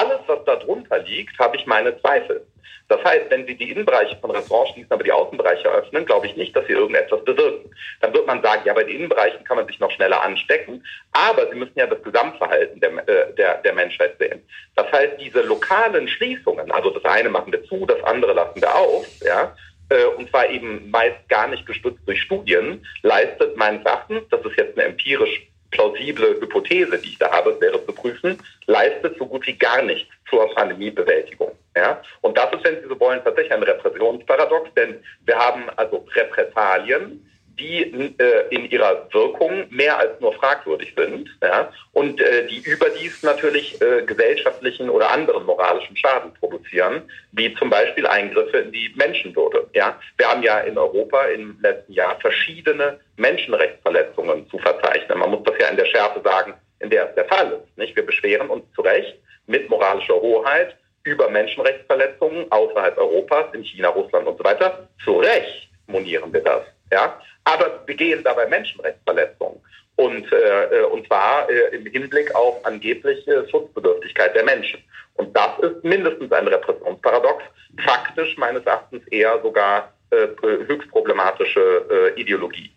Alles, 0.00 0.20
was 0.26 0.44
darunter 0.44 0.98
liegt, 1.00 1.38
habe 1.38 1.56
ich 1.56 1.66
meine 1.66 1.98
Zweifel. 2.00 2.46
Das 2.88 3.02
heißt, 3.02 3.30
wenn 3.30 3.46
Sie 3.46 3.56
die 3.56 3.70
Innenbereiche 3.70 4.16
von 4.16 4.30
Restaurants 4.30 4.72
schließen, 4.72 4.92
aber 4.92 5.02
die 5.02 5.12
Außenbereiche 5.12 5.68
öffnen, 5.68 6.04
glaube 6.04 6.26
ich 6.26 6.36
nicht, 6.36 6.54
dass 6.54 6.66
Sie 6.66 6.74
irgendetwas 6.74 7.24
bewirken. 7.24 7.70
Dann 8.00 8.12
wird 8.12 8.26
man 8.26 8.42
sagen, 8.42 8.62
ja, 8.66 8.74
bei 8.74 8.84
den 8.84 8.96
Innenbereichen 8.96 9.42
kann 9.44 9.56
man 9.56 9.66
sich 9.66 9.80
noch 9.80 9.90
schneller 9.90 10.22
anstecken, 10.22 10.84
aber 11.12 11.48
Sie 11.48 11.56
müssen 11.56 11.78
ja 11.78 11.86
das 11.86 12.02
Gesamtverhalten 12.02 12.80
der, 12.80 13.08
äh, 13.08 13.32
der, 13.34 13.62
der 13.62 13.72
Menschheit 13.72 14.16
sehen. 14.18 14.42
Das 14.76 14.90
heißt, 14.92 15.14
diese 15.18 15.40
lokalen 15.42 16.08
Schließungen, 16.08 16.70
also 16.70 16.90
das 16.90 17.04
eine 17.06 17.30
machen 17.30 17.52
wir 17.52 17.64
zu, 17.64 17.86
das 17.86 18.02
andere 18.04 18.34
lassen 18.34 18.60
wir 18.60 18.74
auf, 18.74 19.06
ja, 19.22 19.56
äh, 19.88 20.04
und 20.04 20.28
zwar 20.28 20.48
eben 20.50 20.90
meist 20.90 21.26
gar 21.28 21.48
nicht 21.48 21.64
gestützt 21.66 22.06
durch 22.06 22.20
Studien, 22.20 22.84
leistet 23.02 23.56
meines 23.56 23.84
Erachtens, 23.84 24.22
das 24.30 24.44
ist 24.44 24.58
jetzt 24.58 24.78
eine 24.78 24.88
empirisch 24.88 25.46
plausible 25.74 26.40
Hypothese, 26.40 26.98
die 26.98 27.10
ich 27.10 27.18
da 27.18 27.30
habe, 27.30 27.60
wäre 27.60 27.84
zu 27.84 27.92
prüfen, 27.92 28.38
leistet 28.66 29.18
so 29.18 29.26
gut 29.26 29.46
wie 29.46 29.58
gar 29.58 29.82
nichts 29.82 30.08
zur 30.30 30.48
Pandemiebewältigung. 30.54 31.52
Ja? 31.76 32.00
Und 32.22 32.38
das 32.38 32.52
ist, 32.54 32.64
wenn 32.64 32.80
Sie 32.80 32.88
so 32.88 32.98
wollen, 32.98 33.22
tatsächlich 33.22 33.52
ein 33.52 33.62
Repressionsparadox, 33.62 34.72
denn 34.74 35.02
wir 35.26 35.36
haben 35.36 35.68
also 35.76 36.06
Repressalien, 36.14 37.28
die 37.58 37.82
äh, 37.82 38.48
in 38.50 38.68
ihrer 38.70 39.08
Wirkung 39.12 39.66
mehr 39.70 39.98
als 39.98 40.20
nur 40.20 40.32
fragwürdig 40.32 40.92
sind 40.96 41.28
ja, 41.42 41.72
und 41.92 42.20
äh, 42.20 42.46
die 42.46 42.60
überdies 42.60 43.22
natürlich 43.22 43.80
äh, 43.80 44.02
gesellschaftlichen 44.02 44.90
oder 44.90 45.10
anderen 45.10 45.44
moralischen 45.44 45.96
Schaden 45.96 46.32
produzieren, 46.34 47.02
wie 47.32 47.54
zum 47.54 47.70
Beispiel 47.70 48.06
Eingriffe 48.06 48.58
in 48.58 48.72
die 48.72 48.92
Menschenwürde. 48.96 49.68
Ja. 49.74 49.98
Wir 50.16 50.28
haben 50.28 50.42
ja 50.42 50.60
in 50.60 50.76
Europa 50.76 51.24
im 51.26 51.58
letzten 51.62 51.92
Jahr 51.92 52.18
verschiedene 52.20 52.98
Menschenrechtsverletzungen 53.16 54.48
zu 54.50 54.58
verzeichnen. 54.58 55.18
Man 55.18 55.30
muss 55.30 55.44
das 55.44 55.54
ja 55.60 55.68
in 55.68 55.76
der 55.76 55.86
Schärfe 55.86 56.20
sagen, 56.22 56.54
in 56.80 56.90
der 56.90 57.08
es 57.08 57.14
der 57.14 57.26
Fall 57.26 57.52
ist. 57.52 57.78
Nicht? 57.78 57.96
Wir 57.96 58.04
beschweren 58.04 58.48
uns 58.48 58.64
zu 58.74 58.82
Recht 58.82 59.16
mit 59.46 59.68
moralischer 59.68 60.14
Hoheit 60.14 60.76
über 61.04 61.28
Menschenrechtsverletzungen 61.28 62.50
außerhalb 62.50 62.96
Europas, 62.96 63.52
in 63.52 63.62
China, 63.62 63.88
Russland 63.88 64.26
und 64.26 64.38
so 64.38 64.44
weiter. 64.44 64.88
Zu 65.04 65.18
Recht 65.18 65.68
monieren 65.86 66.32
wir 66.32 66.40
das. 66.40 66.62
Ja? 66.90 67.20
Aber 67.44 67.68
begehen 67.86 68.24
dabei 68.24 68.46
Menschenrechtsverletzungen. 68.46 69.60
Und, 69.96 70.32
äh, 70.32 70.80
äh, 70.80 70.84
und 70.84 71.06
zwar 71.06 71.48
äh, 71.48 71.76
im 71.76 71.86
Hinblick 71.86 72.34
auf 72.34 72.64
angebliche 72.64 73.46
Schutzbedürftigkeit 73.48 74.34
der 74.34 74.44
Menschen. 74.44 74.80
Und 75.14 75.36
das 75.36 75.58
ist 75.60 75.84
mindestens 75.84 76.32
ein 76.32 76.48
Repressionsparadox, 76.48 77.44
faktisch 77.84 78.36
meines 78.36 78.64
Erachtens 78.64 79.06
eher 79.08 79.40
sogar 79.42 79.92
äh, 80.10 80.26
höchst 80.66 80.90
problematische 80.90 82.14
äh, 82.16 82.20
Ideologie. 82.20 82.70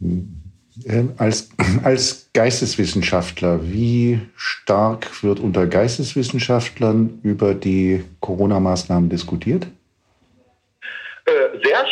Ähm, 0.00 1.12
als, 1.16 1.50
als 1.84 2.30
Geisteswissenschaftler, 2.32 3.60
wie 3.62 4.20
stark 4.36 5.22
wird 5.22 5.40
unter 5.40 5.66
Geisteswissenschaftlern 5.66 7.20
über 7.22 7.54
die 7.54 8.04
Corona-Maßnahmen 8.20 9.08
diskutiert? 9.08 9.66
Äh, 11.24 11.58
sehr 11.64 11.85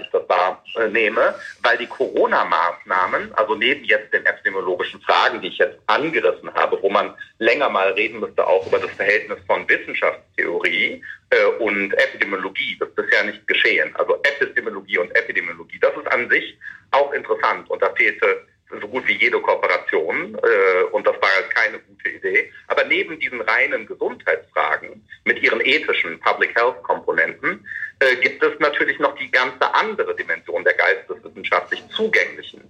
ich 0.00 0.08
das 0.10 0.22
wahrnehme, 0.28 1.34
weil 1.62 1.78
die 1.78 1.86
Corona-Maßnahmen, 1.86 3.34
also 3.34 3.54
neben 3.54 3.84
jetzt 3.84 4.12
den 4.12 4.24
epidemiologischen 4.24 5.00
Fragen, 5.02 5.40
die 5.40 5.48
ich 5.48 5.58
jetzt 5.58 5.78
angerissen 5.86 6.52
habe, 6.54 6.80
wo 6.82 6.90
man 6.90 7.14
länger 7.38 7.68
mal 7.68 7.92
reden 7.92 8.20
müsste, 8.20 8.46
auch 8.46 8.66
über 8.66 8.78
das 8.78 8.90
Verhältnis 8.92 9.38
von 9.46 9.68
Wissenschaftstheorie 9.68 11.02
äh, 11.30 11.44
und 11.58 11.92
Epidemiologie, 11.94 12.76
das 12.78 12.88
ist 12.88 12.96
bisher 12.96 13.24
nicht 13.24 13.46
geschehen. 13.46 13.94
Also 13.96 14.20
Epistemologie 14.22 14.98
und 14.98 15.14
Epidemiologie, 15.16 15.78
das 15.80 15.96
ist 15.96 16.06
an 16.12 16.28
sich 16.30 16.58
auch 16.90 17.12
interessant 17.12 17.68
und 17.70 17.82
da 17.82 17.92
fehlte 17.94 18.46
so 18.80 18.88
gut 18.88 19.06
wie 19.06 19.12
jede 19.12 19.40
Kooperation 19.40 20.36
äh, 20.36 20.82
und 20.92 21.06
das 21.06 21.14
war 21.14 21.30
keine 21.54 21.78
gute 21.78 22.08
Idee. 22.08 22.52
Aber 22.68 22.84
neben 22.84 23.18
diesen 23.18 23.40
reinen 23.40 23.86
Gesundheitsfragen 23.86 25.06
mit 25.24 25.42
ihren 25.42 25.60
ethischen 25.60 26.18
Public 26.20 26.56
Health 26.56 26.82
Komponenten 26.82 27.66
äh, 28.04 28.16
gibt 28.16 28.42
es 28.42 28.58
natürlich 28.60 28.98
noch 28.98 29.14
die 29.16 29.30
ganze 29.30 29.72
andere 29.74 30.14
Dimension 30.14 30.64
der 30.64 30.74
geisteswissenschaftlich 30.74 31.82
zugänglichen 31.88 32.62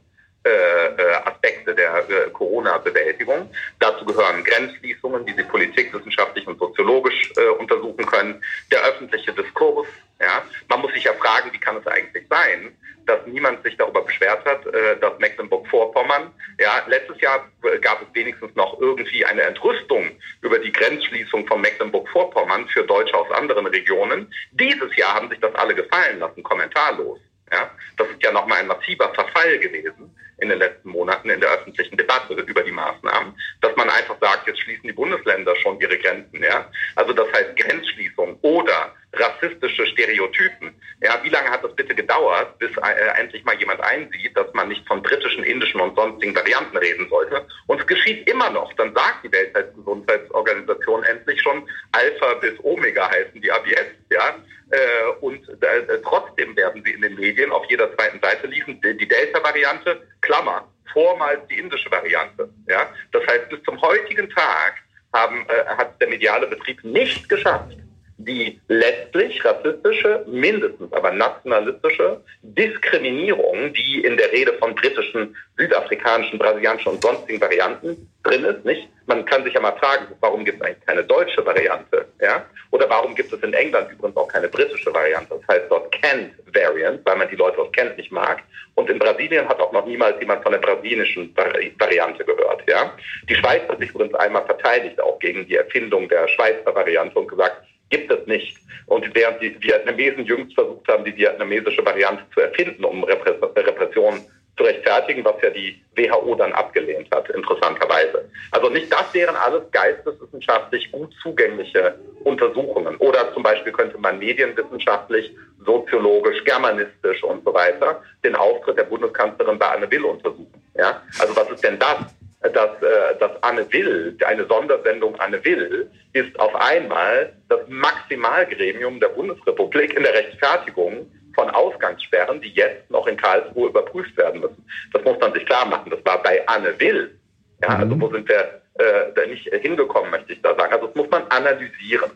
Aspekte 1.45 1.75
der 1.75 2.09
äh, 2.09 2.31
Corona-Bewältigung. 2.31 3.51
Dazu 3.79 4.05
gehören 4.05 4.45
Grenzschließungen, 4.45 5.25
die 5.27 5.33
Sie 5.33 5.45
politikwissenschaftlich 5.45 6.47
und 6.47 6.59
soziologisch 6.59 7.33
äh, 7.37 7.49
untersuchen 7.59 8.05
können, 8.07 8.43
der 8.71 8.83
öffentliche 8.85 9.33
Diskurs. 9.33 9.87
Ja? 10.21 10.43
Man 10.69 10.81
muss 10.81 10.93
sich 10.93 11.05
ja 11.05 11.13
fragen, 11.15 11.53
wie 11.53 11.59
kann 11.59 11.77
es 11.77 11.87
eigentlich 11.87 12.25
sein, 12.29 12.77
dass 13.07 13.27
niemand 13.27 13.63
sich 13.63 13.77
darüber 13.77 14.03
beschwert 14.03 14.45
hat, 14.45 14.67
äh, 14.67 14.99
dass 14.99 15.19
Mecklenburg-Vorpommern, 15.19 16.31
ja, 16.59 16.83
letztes 16.87 17.21
Jahr 17.21 17.47
gab 17.81 18.03
es 18.03 18.09
wenigstens 18.15 18.55
noch 18.55 18.81
irgendwie 18.81 19.25
eine 19.25 19.43
Entrüstung 19.43 20.11
über 20.41 20.59
die 20.59 20.73
Grenzschließung 20.73 21.47
von 21.47 21.61
Mecklenburg-Vorpommern 21.61 22.69
für 22.69 22.85
Deutsche 22.85 23.17
aus 23.17 23.31
anderen 23.31 23.67
Regionen. 23.67 24.33
Dieses 24.53 24.95
Jahr 24.97 25.15
haben 25.15 25.29
sich 25.29 25.41
das 25.41 25.55
alle 25.55 25.75
gefallen 25.75 26.19
lassen, 26.19 26.43
kommentarlos. 26.43 27.19
Ja, 27.53 27.71
das 27.99 28.09
ist 28.09 28.23
ja 28.23 28.33
nochmal 28.33 28.61
ein 28.61 28.67
massiver 28.67 29.13
Verfall 29.15 29.59
gewesen 29.59 30.11
in 30.45 30.51
den 30.51 30.59
letzten 30.59 30.91
Monaten 30.91 31.31
in 31.31 31.41
der 31.41 31.51
öffentlichen 31.51 31.97
Debatte 31.97 32.35
über 32.35 32.63
die 32.63 32.71
Maßnahmen, 32.71 33.35
dass 33.63 33.75
man 33.77 33.89
einfach 33.89 34.17
sagt, 34.21 34.47
jetzt 34.47 34.61
schließen 34.61 34.87
die 34.87 34.93
Bundesländer 34.93 35.57
schon 35.57 35.81
ihre 35.81 35.99
Grenzen. 35.99 36.43
Ja? 36.43 36.71
Also 36.97 37.13
das 37.13 37.27
heißt 37.33 37.57
Grenzschließung 37.57 38.39
oder 38.43 38.95
rassistische 39.19 39.87
Stereotypen. 39.87 40.75
Ja, 41.03 41.21
wie 41.23 41.29
lange 41.29 41.51
hat 41.51 41.65
das 41.65 41.75
bitte 41.75 41.95
gedauert, 41.95 42.59
bis 42.59 42.71
äh, 42.77 43.21
endlich 43.21 43.45
mal 43.45 43.57
jemand 43.59 43.81
einsieht, 43.81 44.37
dass 44.37 44.53
man 44.55 44.69
nicht 44.69 44.87
von 44.87 45.03
britischen, 45.03 45.45
indischen 45.45 45.81
und 45.81 45.97
sonstigen 45.97 46.35
Varianten 46.35 46.77
reden 46.77 47.09
sollte? 47.09 47.47
Und 47.67 47.81
es 47.81 47.87
geschieht 47.87 48.29
immer 48.29 48.51
noch. 48.51 48.73
Dann 48.75 48.95
sagt 48.95 49.25
die 49.25 49.33
Weltgesundheitsorganisation 49.33 51.03
endlich 51.05 51.41
schon, 51.43 51.69
Alpha 51.93 52.35
bis 52.35 52.55
Omega 52.63 53.11
heißen 53.11 53.41
die 53.41 53.51
ab 53.51 53.65
jetzt. 53.67 53.97
Ja? 54.11 54.37
Äh, 54.71 55.11
und 55.21 55.49
äh, 55.49 56.01
trotzdem 56.03 56.57
werden 56.57 56.83
sie 56.85 56.93
in 56.93 57.03
den 57.03 57.15
Medien 57.15 57.53
auf 57.53 57.65
jeder 57.69 57.95
zweiten 57.97 58.21
Seite 58.21 58.47
liefen, 58.47 58.81
die 58.83 59.09
Delta-Variante, 59.09 60.03
Klammer, 60.21 60.69
vormals 60.93 61.47
die 61.49 61.59
indische 61.59 61.91
Variante. 61.91 62.49
Ja? 62.69 62.89
Das 63.13 63.27
heißt, 63.27 63.49
bis 63.51 63.63
zum 63.65 63.81
heutigen 63.81 64.29
Tag 64.31 64.75
haben, 65.13 65.47
äh, 65.49 65.67
hat 65.77 66.01
der 66.01 66.09
mediale 66.09 66.47
Betrieb 66.47 66.83
nicht 66.83 67.29
geschafft, 67.29 67.77
die 68.19 68.61
letztlich 68.69 69.45
rassistische, 69.45 70.25
mindestens 70.27 70.93
aber 70.93 71.11
nationalistische 71.11 72.21
Diskriminierung, 72.43 73.73
die 73.73 74.05
in 74.05 74.17
der 74.17 74.31
Rede 74.33 74.53
von 74.55 74.75
britischen, 74.75 75.35
südafrikanischen, 75.57 76.39
brasilianischen 76.39 76.93
und 76.93 77.03
sonstigen 77.03 77.41
Varianten 77.41 78.09
drin 78.23 78.45
ist, 78.45 78.65
nicht? 78.65 78.89
Man 79.07 79.25
kann 79.25 79.45
sich 79.45 79.53
ja 79.53 79.61
mal 79.61 79.77
fragen, 79.77 80.07
warum 80.21 80.45
gibt 80.45 80.61
es 80.61 80.67
eigentlich 80.67 80.87
keine 80.87 81.05
deutsche 81.05 81.45
Variante, 81.45 82.07
ja? 82.21 82.47
Oder 82.71 82.89
warum 82.89 83.15
gibt 83.15 83.33
es 83.33 83.43
in 83.43 83.53
England 83.53 83.93
übrigens 83.93 84.17
auch 84.17 84.29
keine 84.29 84.49
britische 84.49 84.93
Variante? 84.93 85.41
Das 85.41 85.57
heißt 85.57 85.71
dort 85.71 85.93
Kent 85.93 86.33
Variant, 86.53 87.05
weil 87.05 87.17
man 87.17 87.29
die 87.29 87.37
Leute 87.37 87.59
aus 87.59 87.71
Kent 87.73 87.97
nicht 87.97 88.11
mag. 88.11 88.43
Und 88.75 88.89
in 88.89 88.99
Brasilien 88.99 89.49
hat 89.49 89.61
auch 89.61 89.73
noch 89.73 89.87
niemals 89.87 90.19
jemand 90.21 90.43
von 90.43 90.53
der 90.53 90.59
brasilianischen 90.59 91.35
Variante 91.37 92.25
gehört, 92.25 92.63
ja? 92.69 92.93
Die 93.29 93.35
Schweiz 93.35 93.63
hat 93.69 93.79
sich 93.79 93.91
übrigens 93.91 94.15
einmal 94.15 94.45
verteidigt, 94.47 95.01
auch 95.01 95.19
gegen 95.19 95.47
die 95.47 95.57
Erfindung 95.57 96.09
der 96.09 96.27
Schweizer 96.29 96.75
Variante 96.75 97.19
und 97.19 97.29
gesagt, 97.29 97.64
gibt 97.91 98.11
es 98.11 98.27
nicht. 98.27 98.59
Und 98.87 99.15
während 99.15 99.41
die 99.41 99.57
Vietnamesen 99.63 100.25
jüngst 100.25 100.55
versucht 100.55 100.87
haben, 100.89 101.05
die 101.05 101.17
vietnamesische 101.17 101.85
Variante 101.85 102.25
zu 102.33 102.41
erfinden, 102.41 102.85
um 102.85 103.05
Repressionen 103.05 104.25
zu 104.57 104.63
rechtfertigen, 104.63 105.25
was 105.25 105.35
ja 105.43 105.51
die 105.51 105.83
WHO 105.97 106.35
dann 106.37 106.53
abgelehnt 106.53 107.09
hat, 107.13 107.29
interessanterweise. 107.31 108.29
Also 108.53 108.69
nicht 108.69 108.93
das 108.93 109.13
wären 109.13 109.35
alles 109.35 109.63
geisteswissenschaftlich 109.73 110.93
gut 110.93 111.13
zugängliche 111.23 111.99
Untersuchungen. 112.23 112.97
Oder 112.99 113.33
zum 113.35 113.43
Beispiel 113.43 113.73
könnte 113.73 113.99
man 113.99 114.19
medienwissenschaftlich, 114.19 115.35
soziologisch, 115.65 116.45
germanistisch 116.45 117.23
und 117.25 117.45
so 117.45 117.53
weiter 117.53 118.03
den 118.23 118.37
Auftritt 118.37 118.79
der 118.79 118.85
Bundeskanzlerin 118.85 119.59
bei 119.59 119.67
Anne 119.67 119.91
Will 119.91 120.05
untersuchen. 120.05 120.63
Ja? 120.77 121.03
Also 121.19 121.35
was 121.35 121.51
ist 121.51 121.65
denn 121.65 121.79
das? 121.79 122.15
Dass, 122.53 122.83
äh, 122.83 123.17
dass 123.19 123.43
Anne 123.43 123.71
Will, 123.73 124.17
eine 124.27 124.47
Sondersendung 124.47 125.19
Anne 125.19 125.45
Will, 125.45 125.91
ist 126.13 126.39
auf 126.39 126.55
einmal 126.55 127.33
das 127.49 127.61
Maximalgremium 127.69 129.01
der 129.01 129.09
Bundesrepublik 129.09 129.95
in 129.97 130.03
der 130.03 130.15
Rechtfertigung 130.15 131.11
von 131.35 131.51
Ausgangssperren, 131.51 132.41
die 132.41 132.51
jetzt 132.51 132.91
noch 132.91 133.07
in 133.07 133.17
Karlsruhe 133.17 133.69
überprüft 133.69 134.17
werden 134.17 134.41
müssen. 134.41 134.65
Das 134.93 135.03
muss 135.05 135.19
man 135.19 135.33
sich 135.33 135.45
klar 135.47 135.67
machen. 135.67 135.91
Das 135.91 136.05
war 136.05 136.23
bei 136.23 136.47
Anne 136.47 136.79
Will. 136.79 137.19
Ja, 137.63 137.79
also 137.79 138.01
wo 138.01 138.09
sind 138.09 138.29
wir 138.29 138.61
äh, 138.79 139.27
nicht 139.27 139.49
hingekommen, 139.49 140.11
möchte 140.11 140.33
ich 140.33 140.43
da 140.43 140.55
sagen. 140.55 140.73
Also 140.73 140.87
das 140.89 140.97
muss 140.97 141.11
man 141.11 141.27
analysieren. 141.29 142.11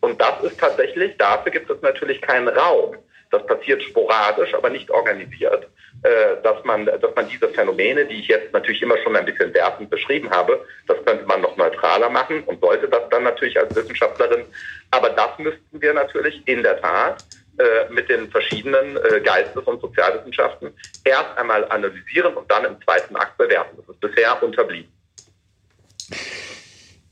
Und 0.00 0.20
das 0.20 0.42
ist 0.42 0.58
tatsächlich, 0.58 1.16
dafür 1.18 1.52
gibt 1.52 1.70
es 1.70 1.80
natürlich 1.82 2.20
keinen 2.20 2.48
Raum. 2.48 2.96
Das 3.30 3.44
passiert 3.46 3.82
sporadisch, 3.82 4.54
aber 4.54 4.70
nicht 4.70 4.90
organisiert. 4.90 5.68
Äh, 6.04 6.42
dass 6.42 6.62
man, 6.64 6.84
dass 6.84 7.14
man 7.16 7.26
diese 7.30 7.48
Phänomene, 7.48 8.04
die 8.04 8.20
ich 8.20 8.28
jetzt 8.28 8.52
natürlich 8.52 8.82
immer 8.82 8.98
schon 8.98 9.16
ein 9.16 9.24
bisschen 9.24 9.54
wertend 9.54 9.88
beschrieben 9.88 10.28
habe, 10.28 10.62
das 10.86 11.02
könnte 11.06 11.24
man 11.24 11.40
noch 11.40 11.56
neutraler 11.56 12.10
machen 12.10 12.42
und 12.44 12.60
sollte 12.60 12.86
das 12.88 13.08
dann 13.08 13.22
natürlich 13.22 13.58
als 13.58 13.74
Wissenschaftlerin. 13.74 14.44
Aber 14.90 15.08
das 15.08 15.30
müssten 15.38 15.80
wir 15.80 15.94
natürlich 15.94 16.46
in 16.46 16.62
der 16.62 16.78
Tat 16.78 17.24
äh, 17.56 17.90
mit 17.90 18.10
den 18.10 18.30
verschiedenen 18.30 18.98
äh, 18.98 19.22
Geistes- 19.22 19.64
und 19.64 19.80
Sozialwissenschaften 19.80 20.76
erst 21.06 21.38
einmal 21.38 21.64
analysieren 21.70 22.34
und 22.34 22.50
dann 22.50 22.66
im 22.66 22.82
zweiten 22.82 23.16
Akt 23.16 23.38
bewerten. 23.38 23.78
Das 23.78 23.88
ist 23.88 24.00
bisher 24.00 24.42
unterblieben. 24.42 24.92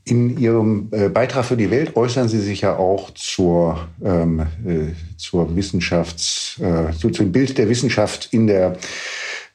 In 0.05 0.37
Ihrem 0.37 0.89
äh, 0.91 1.09
Beitrag 1.09 1.45
für 1.45 1.57
die 1.57 1.71
Welt 1.71 1.95
äußern 1.95 2.27
Sie 2.27 2.41
sich 2.41 2.61
ja 2.61 2.75
auch 2.75 3.11
zur, 3.11 3.87
ähm, 4.03 4.41
äh, 4.65 4.91
zur 5.17 5.55
Wissenschafts, 5.55 6.59
äh, 6.59 6.91
zu, 6.93 7.09
zum 7.09 7.31
Bild 7.31 7.57
der 7.57 7.69
Wissenschaft 7.69 8.29
in 8.31 8.47
der, 8.47 8.77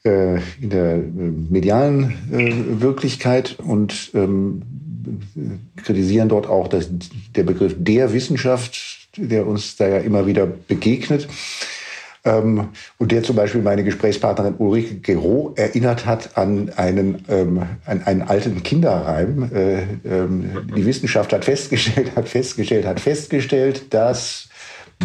äh, 0.05 0.37
in 0.61 0.71
der 0.71 0.95
äh, 0.95 1.01
medialen 1.51 2.15
äh, 2.33 2.81
Wirklichkeit 2.81 3.59
und 3.59 4.11
ähm, 4.15 4.63
kritisieren 5.77 6.29
dort 6.29 6.47
auch, 6.47 6.69
dass 6.69 6.89
der 7.35 7.43
Begriff 7.43 7.75
der 7.79 8.13
Wissenschaft, 8.13 9.09
der 9.17 9.47
uns 9.47 9.77
da 9.77 9.89
ja 9.89 9.99
immer 9.99 10.27
wieder 10.27 10.47
begegnet, 10.47 11.29
ähm, 12.25 12.69
und 12.99 13.13
der 13.13 13.23
zum 13.23 13.37
Beispiel 13.37 13.63
meine 13.63 13.85
Gesprächspartnerin 13.85 14.55
Ulrike 14.59 14.97
Gero 14.97 15.55
erinnert 15.57 16.07
hat 16.07 16.37
an 16.37 16.71
einen, 16.77 17.25
ähm, 17.29 17.63
an 17.85 18.03
einen 18.05 18.23
alten 18.23 18.63
Kinderreim. 18.63 19.51
Äh, 19.55 19.83
ähm, 20.05 20.69
die 20.77 20.87
Wissenschaft 20.87 21.33
hat 21.33 21.45
festgestellt, 21.45 22.17
hat 22.17 22.29
festgestellt, 22.29 22.87
hat 22.87 23.01
festgestellt, 23.01 23.93
dass 23.95 24.48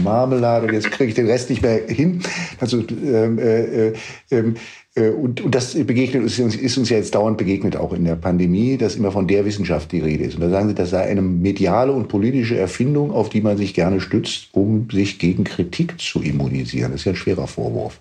Marmelade, 0.02 0.74
jetzt 0.74 0.92
kriege 0.92 1.10
ich 1.10 1.16
den 1.16 1.28
Rest 1.28 1.50
nicht 1.50 1.62
mehr 1.62 1.88
hin. 1.88 2.24
Also 2.60 2.80
ähm, 2.80 3.38
äh, 3.40 3.88
äh, 3.88 3.94
ähm, 4.32 4.56
äh, 4.96 5.10
und, 5.10 5.42
und 5.42 5.56
das 5.56 5.74
begegnet 5.74 6.24
ist 6.24 6.40
uns, 6.40 6.56
ist 6.56 6.78
uns 6.78 6.90
ja 6.90 6.98
jetzt 6.98 7.16
dauernd 7.16 7.38
begegnet, 7.38 7.76
auch 7.76 7.94
in 7.94 8.06
der 8.06 8.16
Pandemie, 8.16 8.78
dass 8.78 8.96
immer 8.96 9.12
von 9.12 9.28
der 9.28 9.46
Wissenschaft 9.46 9.92
die 9.92 10.00
Rede 10.00 10.24
ist. 10.24 10.36
Und 10.36 10.42
da 10.42 10.50
sagen 10.50 10.70
Sie, 10.70 10.76
das 10.76 10.90
sei 10.90 11.04
eine 11.04 11.22
mediale 11.22 11.92
und 11.92 12.08
politische 12.08 12.58
Erfindung, 12.58 13.12
auf 13.12 13.30
die 13.30 13.42
man 13.42 13.58
sich 13.58 13.74
gerne 13.74 14.02
stützt, 14.02 14.50
um 14.52 14.90
sich 14.92 15.20
gegen 15.20 15.44
Kritik 15.44 16.00
zu 16.00 16.22
immunisieren. 16.22 16.92
Das 16.92 17.02
ist 17.02 17.06
ja 17.06 17.12
ein 17.14 17.18
schwerer 17.18 17.48
Vorwurf. 17.48 18.00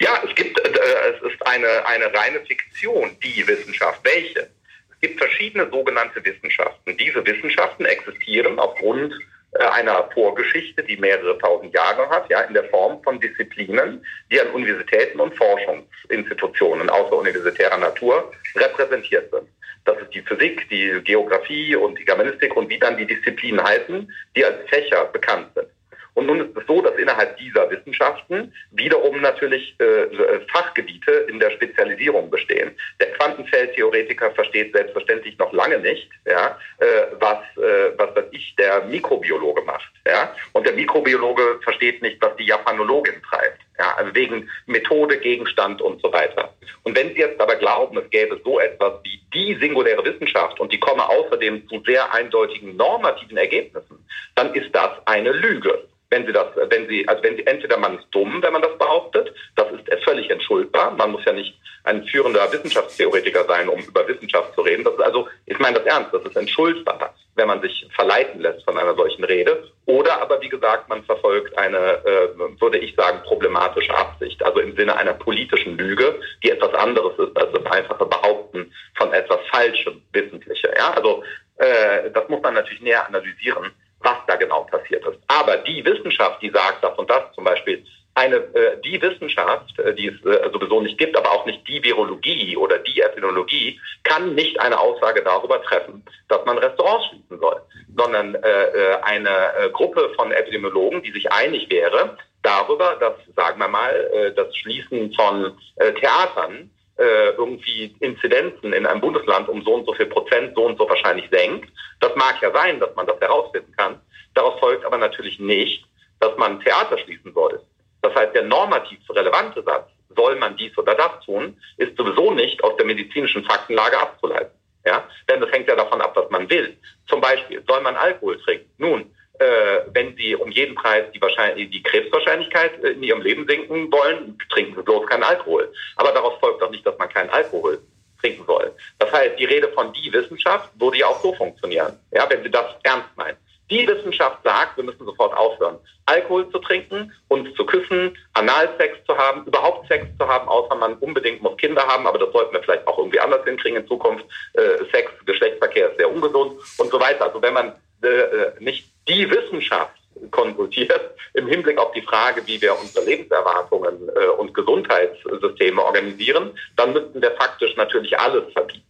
Ja, 0.00 0.20
es 0.26 0.34
gibt, 0.34 0.58
äh, 0.58 0.70
es 1.14 1.32
ist 1.32 1.46
eine, 1.46 1.86
eine 1.86 2.06
reine 2.14 2.40
Fiktion, 2.46 3.10
die 3.22 3.46
Wissenschaft. 3.46 4.00
Welche? 4.04 4.48
Es 4.90 5.00
gibt 5.00 5.18
verschiedene 5.18 5.68
sogenannte 5.70 6.24
Wissenschaften. 6.24 6.96
Diese 6.96 7.24
Wissenschaften 7.26 7.84
existieren 7.84 8.58
aufgrund 8.58 9.12
einer 9.52 10.08
Vorgeschichte, 10.12 10.82
die 10.82 10.96
mehrere 10.96 11.38
tausend 11.38 11.74
Jahre 11.74 12.08
hat, 12.10 12.28
ja, 12.30 12.40
in 12.42 12.54
der 12.54 12.64
Form 12.64 13.02
von 13.02 13.20
Disziplinen, 13.20 14.04
die 14.30 14.40
an 14.40 14.50
Universitäten 14.50 15.20
und 15.20 15.34
Forschungsinstitutionen 15.36 16.90
außeruniversitärer 16.90 17.78
Natur 17.78 18.32
repräsentiert 18.54 19.30
sind. 19.30 19.48
Das 19.84 19.98
ist 19.98 20.12
die 20.12 20.22
Physik, 20.22 20.68
die 20.68 21.00
Geografie 21.04 21.76
und 21.76 21.98
die 21.98 22.04
Germanistik 22.04 22.56
und 22.56 22.68
wie 22.68 22.78
dann 22.78 22.96
die 22.96 23.06
Disziplinen 23.06 23.62
heißen, 23.62 24.12
die 24.34 24.44
als 24.44 24.68
Fächer 24.68 25.04
bekannt 25.06 25.48
sind. 25.54 25.68
Und 26.16 26.26
nun 26.26 26.40
ist 26.40 26.56
es 26.56 26.66
so, 26.66 26.80
dass 26.80 26.96
innerhalb 26.96 27.36
dieser 27.36 27.70
Wissenschaften 27.70 28.52
wiederum 28.70 29.20
natürlich 29.20 29.78
äh, 29.78 30.40
Fachgebiete 30.50 31.10
in 31.28 31.38
der 31.38 31.50
Spezialisierung 31.50 32.30
bestehen. 32.30 32.74
Der 32.98 33.12
Quantenfeldtheoretiker 33.12 34.30
versteht 34.30 34.72
selbstverständlich 34.72 35.38
noch 35.38 35.52
lange 35.52 35.78
nicht, 35.78 36.08
ja, 36.24 36.58
äh, 36.78 36.86
was, 37.20 37.38
äh, 37.58 37.92
was, 37.98 38.16
was 38.16 38.24
ich, 38.30 38.56
der 38.56 38.86
Mikrobiologe 38.86 39.60
macht. 39.62 39.92
Ja? 40.06 40.34
Und 40.52 40.66
der 40.66 40.72
Mikrobiologe 40.72 41.60
versteht 41.62 42.00
nicht, 42.00 42.20
was 42.22 42.34
die 42.36 42.46
Japanologin 42.46 43.22
treibt. 43.22 43.60
Ja? 43.78 43.94
Also 43.96 44.14
wegen 44.14 44.48
Methode, 44.66 45.18
Gegenstand 45.18 45.80
und 45.82 46.00
so 46.02 46.12
weiter. 46.12 46.54
Und 46.82 46.96
wenn 46.96 47.14
Sie 47.14 47.20
jetzt 47.20 47.40
aber 47.40 47.56
glauben, 47.56 47.98
es 47.98 48.08
gäbe 48.10 48.40
so 48.44 48.60
etwas 48.60 48.94
wie 49.04 49.20
die 49.34 49.54
singuläre 49.60 50.04
Wissenschaft 50.04 50.60
und 50.60 50.72
die 50.72 50.80
komme 50.80 51.08
außerdem 51.08 51.68
zu 51.68 51.82
sehr 51.84 52.12
eindeutigen 52.12 52.76
normativen 52.76 53.36
Ergebnissen, 53.36 54.04
dann 54.34 54.54
ist 54.54 54.74
das 54.74 54.90
eine 55.06 55.32
Lüge 55.32 55.86
wenn 56.10 56.26
sie 56.26 56.32
das, 56.32 56.46
wenn 56.68 56.88
sie, 56.88 57.06
also 57.08 57.22
wenn 57.22 57.36
sie 57.36 57.46
entweder 57.46 57.78
man 57.78 57.98
ist 57.98 58.06
dumm, 58.10 58.42
wenn 58.42 58.52
man 58.52 58.62
das 58.62 58.78
behauptet, 58.78 59.34
das 59.56 59.66
ist 59.72 60.04
völlig 60.04 60.30
entschuldbar. 60.30 60.92
Man 60.92 61.12
muss 61.12 61.24
ja 61.24 61.32
nicht 61.32 61.58
ein 61.84 62.04
führender 62.04 62.50
Wissenschaftstheoretiker 62.52 63.44
sein, 63.44 63.68
um 63.68 63.80
über 63.80 64.06
Wissenschaft 64.06 64.54
zu 64.54 64.62
reden. 64.62 64.84
Das 64.84 64.94
ist 64.94 65.00
also, 65.00 65.28
ich 65.46 65.58
meine 65.58 65.78
das 65.78 65.86
ernst, 65.86 66.14
das 66.14 66.22
ist 66.24 66.36
entschuldbar, 66.36 67.14
wenn 67.36 67.48
man 67.48 67.60
sich 67.62 67.86
verleiten 67.94 68.40
lässt 68.40 68.64
von 68.64 68.76
einer 68.76 68.94
solchen 68.94 69.24
Rede. 69.24 69.70
Oder 69.84 70.20
aber 70.20 70.40
wie 70.40 70.48
gesagt, 70.48 70.88
man 70.88 71.04
verfolgt 71.04 71.56
eine, 71.58 71.76
äh, 71.76 72.60
würde 72.60 72.78
ich 72.78 72.94
sagen, 72.96 73.22
problematische 73.24 73.94
Absicht, 73.94 74.42
also 74.42 74.60
im 74.60 74.74
Sinne 74.76 74.96
einer 74.96 75.14
politischen 75.14 75.76
Lüge, 75.76 76.18
die 76.42 76.50
etwas 76.50 76.74
anderes 76.74 77.18
ist 77.18 77.36
als 77.36 77.52
das 77.52 77.66
einfache 77.66 78.06
Behaupten 78.06 78.72
von 78.96 79.12
etwas 79.12 79.38
Falschem, 79.50 80.02
Wissentliche. 80.12 80.72
Ja, 80.76 80.92
also 80.92 81.22
äh, 81.58 82.10
das 82.10 82.28
muss 82.28 82.42
man 82.42 82.54
natürlich 82.54 82.80
näher 82.80 83.06
analysieren 83.06 83.72
was 84.00 84.18
da 84.26 84.36
genau 84.36 84.64
passiert 84.64 85.04
ist. 85.04 85.18
Aber 85.26 85.56
die 85.58 85.84
Wissenschaft, 85.84 86.40
die 86.42 86.50
sagt 86.50 86.84
das 86.84 86.96
und 86.96 87.10
das 87.10 87.32
zum 87.34 87.44
Beispiel, 87.44 87.84
eine, 88.16 88.36
äh, 88.36 88.80
die 88.82 89.00
Wissenschaft, 89.00 89.78
äh, 89.78 89.94
die 89.94 90.08
es 90.08 90.24
äh, 90.24 90.50
sowieso 90.50 90.80
nicht 90.80 90.96
gibt, 90.96 91.16
aber 91.16 91.30
auch 91.30 91.44
nicht 91.44 91.68
die 91.68 91.84
Virologie 91.84 92.56
oder 92.56 92.78
die 92.78 93.00
Epidemiologie, 93.00 93.78
kann 94.04 94.34
nicht 94.34 94.58
eine 94.58 94.80
Aussage 94.80 95.22
darüber 95.22 95.62
treffen, 95.62 96.02
dass 96.28 96.44
man 96.46 96.56
Restaurants 96.56 97.08
schließen 97.08 97.38
soll, 97.38 97.60
sondern 97.94 98.34
äh, 98.34 98.38
äh 98.38 99.02
eine 99.02 99.28
äh, 99.28 99.70
Gruppe 99.70 100.12
von 100.16 100.32
Epidemiologen, 100.32 101.02
die 101.02 101.12
sich 101.12 101.30
einig 101.30 101.68
wäre 101.68 102.16
darüber, 102.42 102.96
dass, 102.98 103.14
sagen 103.36 103.60
wir 103.60 103.68
mal, 103.68 103.92
äh, 103.92 104.32
das 104.32 104.56
Schließen 104.56 105.12
von 105.12 105.58
äh, 105.76 105.92
Theatern 105.92 106.70
irgendwie 106.98 107.94
Inzidenzen 108.00 108.72
in 108.72 108.86
einem 108.86 109.02
Bundesland 109.02 109.50
um 109.50 109.60
so 109.60 109.74
und 109.74 109.84
so 109.84 109.92
viel 109.92 110.06
Prozent 110.06 110.54
so 110.56 110.64
und 110.64 110.78
so 110.78 110.88
wahrscheinlich 110.88 111.28
senkt. 111.30 111.68
Das 112.00 112.16
mag 112.16 112.40
ja 112.40 112.50
sein, 112.54 112.80
dass 112.80 112.96
man 112.96 113.06
das 113.06 113.20
herausfinden 113.20 113.70
kann. 113.76 114.00
Daraus 114.32 114.58
folgt 114.60 114.82
aber 114.82 114.96
natürlich 114.96 115.38
nicht, 115.38 115.84
dass 116.20 116.34
man 116.38 116.58
Theater 116.60 116.96
schließen 116.96 117.34
soll. 117.34 117.60
Das 118.06 118.14
heißt, 118.14 118.34
der 118.34 118.44
normativ 118.44 118.98
relevante 119.10 119.62
Satz, 119.62 119.90
soll 120.14 120.36
man 120.36 120.56
dies 120.56 120.76
oder 120.78 120.94
das 120.94 121.24
tun, 121.24 121.60
ist 121.76 121.96
sowieso 121.96 122.32
nicht 122.32 122.62
aus 122.62 122.76
der 122.76 122.86
medizinischen 122.86 123.44
Faktenlage 123.44 123.98
abzuleiten. 123.98 124.52
Ja? 124.84 125.04
Denn 125.28 125.40
das 125.40 125.50
hängt 125.50 125.68
ja 125.68 125.74
davon 125.74 126.00
ab, 126.00 126.12
was 126.14 126.30
man 126.30 126.48
will. 126.48 126.76
Zum 127.08 127.20
Beispiel, 127.20 127.62
soll 127.66 127.80
man 127.80 127.96
Alkohol 127.96 128.40
trinken? 128.42 128.70
Nun, 128.78 129.10
äh, 129.40 129.80
wenn 129.92 130.16
Sie 130.16 130.36
um 130.36 130.50
jeden 130.52 130.76
Preis 130.76 131.04
die, 131.12 131.20
Wahrscheinlich 131.20 131.68
die 131.70 131.82
Krebswahrscheinlichkeit 131.82 132.78
in 132.84 133.02
Ihrem 133.02 133.22
Leben 133.22 133.46
senken 133.46 133.90
wollen, 133.90 134.38
trinken 134.50 134.76
Sie 134.76 134.82
bloß 134.82 135.06
keinen 135.06 135.24
Alkohol. 135.24 135.72
Aber 135.96 136.12
daraus 136.12 136.38
folgt 136.38 136.62
doch 136.62 136.70
nicht, 136.70 136.86
dass 136.86 136.96
man 136.96 137.08
keinen 137.08 137.30
Alkohol 137.30 137.80
trinken 138.20 138.44
soll. 138.46 138.72
Das 139.00 139.12
heißt, 139.12 139.38
die 139.38 139.44
Rede 139.44 139.68
von 139.72 139.92
die 139.92 140.12
Wissenschaft 140.12 140.70
würde 140.80 140.98
ja 140.98 141.06
auch 141.08 141.20
so 141.20 141.34
funktionieren, 141.34 141.98
ja, 142.12 142.30
wenn 142.30 142.42
Sie 142.44 142.50
das 142.50 142.66
ernst 142.84 143.08
meinen. 143.16 143.36
Die 143.70 143.86
Wissenschaft 143.86 144.38
sagt, 144.44 144.76
wir 144.76 144.84
müssen 144.84 145.04
sofort 145.04 145.36
aufhören, 145.36 145.78
Alkohol 146.06 146.48
zu 146.50 146.58
trinken, 146.58 147.12
uns 147.28 147.52
zu 147.54 147.66
küssen, 147.66 148.16
Analsex 148.34 149.04
zu 149.06 149.16
haben, 149.16 149.44
überhaupt 149.44 149.88
Sex 149.88 150.06
zu 150.18 150.28
haben, 150.28 150.48
außer 150.48 150.74
man 150.76 150.94
unbedingt 150.98 151.42
muss 151.42 151.56
Kinder 151.56 151.84
haben, 151.86 152.06
aber 152.06 152.18
das 152.18 152.32
sollten 152.32 152.54
wir 152.54 152.62
vielleicht 152.62 152.86
auch 152.86 152.98
irgendwie 152.98 153.18
anders 153.18 153.44
hinkriegen 153.44 153.80
in 153.80 153.88
Zukunft. 153.88 154.24
Äh, 154.52 154.84
Sex, 154.92 155.10
Geschlechtsverkehr 155.24 155.90
ist 155.90 155.98
sehr 155.98 156.10
ungesund 156.10 156.60
und 156.78 156.90
so 156.90 157.00
weiter. 157.00 157.24
Also 157.24 157.42
wenn 157.42 157.54
man 157.54 157.72
äh, 158.02 158.08
äh 158.08 158.52
nicht 158.60 158.88
die 159.08 159.28
Wissenschaft 159.28 159.96
konsultiert 160.30 161.10
im 161.34 161.46
Hinblick 161.46 161.78
auf 161.78 161.92
die 161.92 162.02
Frage, 162.02 162.46
wie 162.46 162.60
wir 162.60 162.78
unsere 162.78 163.04
Lebenserwartungen 163.04 164.08
äh, 164.08 164.28
und 164.28 164.54
Gesundheitssysteme 164.54 165.84
organisieren, 165.84 166.56
dann 166.76 166.92
müssten 166.92 167.20
wir 167.20 167.32
faktisch 167.32 167.76
natürlich 167.76 168.18
alles 168.18 168.52
verbieten. 168.52 168.85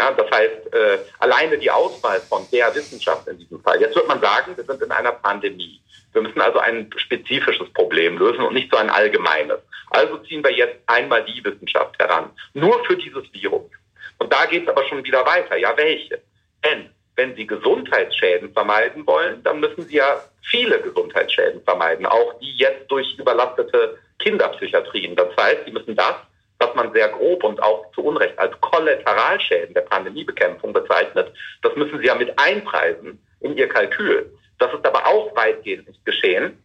Ja, 0.00 0.12
das 0.12 0.30
heißt, 0.30 0.72
äh, 0.72 0.98
alleine 1.18 1.58
die 1.58 1.70
Auswahl 1.70 2.20
von 2.20 2.46
der 2.50 2.74
Wissenschaft 2.74 3.28
in 3.28 3.36
diesem 3.36 3.60
Fall. 3.60 3.78
Jetzt 3.82 3.94
wird 3.94 4.08
man 4.08 4.18
sagen, 4.18 4.56
wir 4.56 4.64
sind 4.64 4.80
in 4.80 4.90
einer 4.90 5.12
Pandemie. 5.12 5.78
Wir 6.14 6.22
müssen 6.22 6.40
also 6.40 6.58
ein 6.58 6.88
spezifisches 6.96 7.70
Problem 7.74 8.16
lösen 8.16 8.40
und 8.40 8.54
nicht 8.54 8.72
so 8.72 8.78
ein 8.78 8.88
allgemeines. 8.88 9.58
Also 9.90 10.16
ziehen 10.18 10.42
wir 10.42 10.52
jetzt 10.52 10.78
einmal 10.86 11.22
die 11.26 11.44
Wissenschaft 11.44 11.98
heran. 11.98 12.30
Nur 12.54 12.82
für 12.86 12.96
dieses 12.96 13.30
Virus. 13.34 13.70
Und 14.16 14.32
da 14.32 14.46
geht 14.46 14.62
es 14.62 14.68
aber 14.70 14.86
schon 14.86 15.04
wieder 15.04 15.26
weiter. 15.26 15.58
Ja, 15.58 15.76
welche? 15.76 16.22
Denn 16.64 16.88
wenn 17.16 17.36
Sie 17.36 17.46
Gesundheitsschäden 17.46 18.54
vermeiden 18.54 19.06
wollen, 19.06 19.42
dann 19.42 19.60
müssen 19.60 19.82
Sie 19.82 19.96
ja 19.96 20.24
viele 20.50 20.80
Gesundheitsschäden 20.80 21.62
vermeiden, 21.62 22.06
auch 22.06 22.38
die 22.40 22.56
jetzt 22.56 22.90
durch 22.90 23.18
überlastete 23.18 23.98
Kinderpsychiatrien. 24.18 25.14
Das 25.14 25.36
heißt, 25.36 25.66
Sie 25.66 25.72
müssen 25.72 25.94
das, 25.94 26.14
was 26.60 26.74
man 26.74 26.92
sehr 26.92 27.08
grob 27.08 27.42
und 27.42 27.60
auch 27.62 27.90
zu 27.92 28.04
Unrecht 28.04 28.38
als 28.38 28.58
Kollateralschäden 28.60 29.74
der 29.74 29.80
Pandemiebekämpfung 29.80 30.72
bezeichnet, 30.72 31.32
das 31.62 31.74
müssen 31.74 31.98
Sie 31.98 32.06
ja 32.06 32.14
mit 32.14 32.38
einpreisen 32.38 33.18
in 33.40 33.56
Ihr 33.56 33.68
Kalkül. 33.68 34.30
Das 34.58 34.72
ist 34.74 34.86
aber 34.86 35.06
auch 35.06 35.34
weitgehend 35.34 35.88
nicht 35.88 36.04
geschehen, 36.04 36.62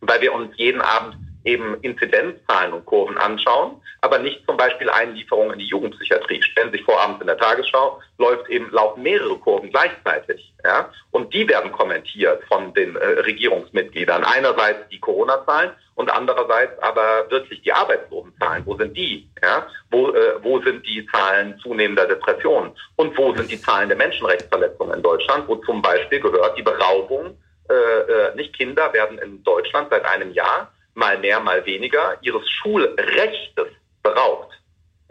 weil 0.00 0.20
wir 0.20 0.34
uns 0.34 0.56
jeden 0.56 0.82
Abend 0.82 1.16
eben 1.44 1.76
Inzidenzzahlen 1.82 2.72
und 2.72 2.86
Kurven 2.86 3.16
anschauen, 3.18 3.80
aber 4.02 4.18
nicht 4.18 4.44
zum 4.46 4.56
Beispiel 4.56 4.90
Einlieferungen 4.90 5.54
in 5.54 5.58
die 5.60 5.66
Jugendpsychiatrie. 5.66 6.42
Stellen 6.42 6.70
Sie 6.70 6.78
sich 6.78 6.84
vor, 6.84 7.00
abends 7.00 7.20
in 7.20 7.26
der 7.26 7.38
Tagesschau 7.38 8.00
läuft 8.18 8.48
eben, 8.48 8.70
laufen 8.70 9.02
mehrere 9.02 9.36
Kurven 9.38 9.70
gleichzeitig. 9.70 10.52
Ja? 10.64 10.90
Und 11.10 11.32
die 11.32 11.48
werden 11.48 11.72
kommentiert 11.72 12.42
von 12.44 12.72
den 12.74 12.96
äh, 12.96 13.04
Regierungsmitgliedern. 13.20 14.24
Einerseits 14.24 14.88
die 14.90 15.00
Corona-Zahlen 15.00 15.70
und 15.94 16.10
andererseits 16.10 16.78
aber 16.82 17.30
wirklich 17.30 17.62
die 17.62 17.72
Arbeitslosenzahlen. 17.72 18.64
Wo 18.66 18.76
sind 18.76 18.96
die? 18.96 19.28
Ja? 19.42 19.66
Wo, 19.90 20.10
äh, 20.10 20.42
wo 20.42 20.60
sind 20.60 20.86
die 20.86 21.06
Zahlen 21.06 21.58
zunehmender 21.62 22.06
Depressionen? 22.06 22.72
Und 22.96 23.16
wo 23.16 23.34
sind 23.34 23.50
die 23.50 23.60
Zahlen 23.60 23.88
der 23.88 23.98
Menschenrechtsverletzungen 23.98 24.96
in 24.96 25.02
Deutschland? 25.02 25.48
Wo 25.48 25.56
zum 25.56 25.80
Beispiel 25.80 26.20
gehört 26.20 26.56
die 26.58 26.62
Beraubung, 26.62 27.38
äh, 27.68 27.74
äh 27.74 28.34
nicht 28.34 28.56
Kinder 28.56 28.92
werden 28.92 29.18
in 29.18 29.42
Deutschland 29.42 29.88
seit 29.90 30.04
einem 30.04 30.32
Jahr 30.32 30.70
mal 30.94 31.18
mehr, 31.18 31.40
mal 31.40 31.64
weniger, 31.66 32.18
ihres 32.22 32.48
Schulrechtes 32.48 33.68
beraubt. 34.02 34.52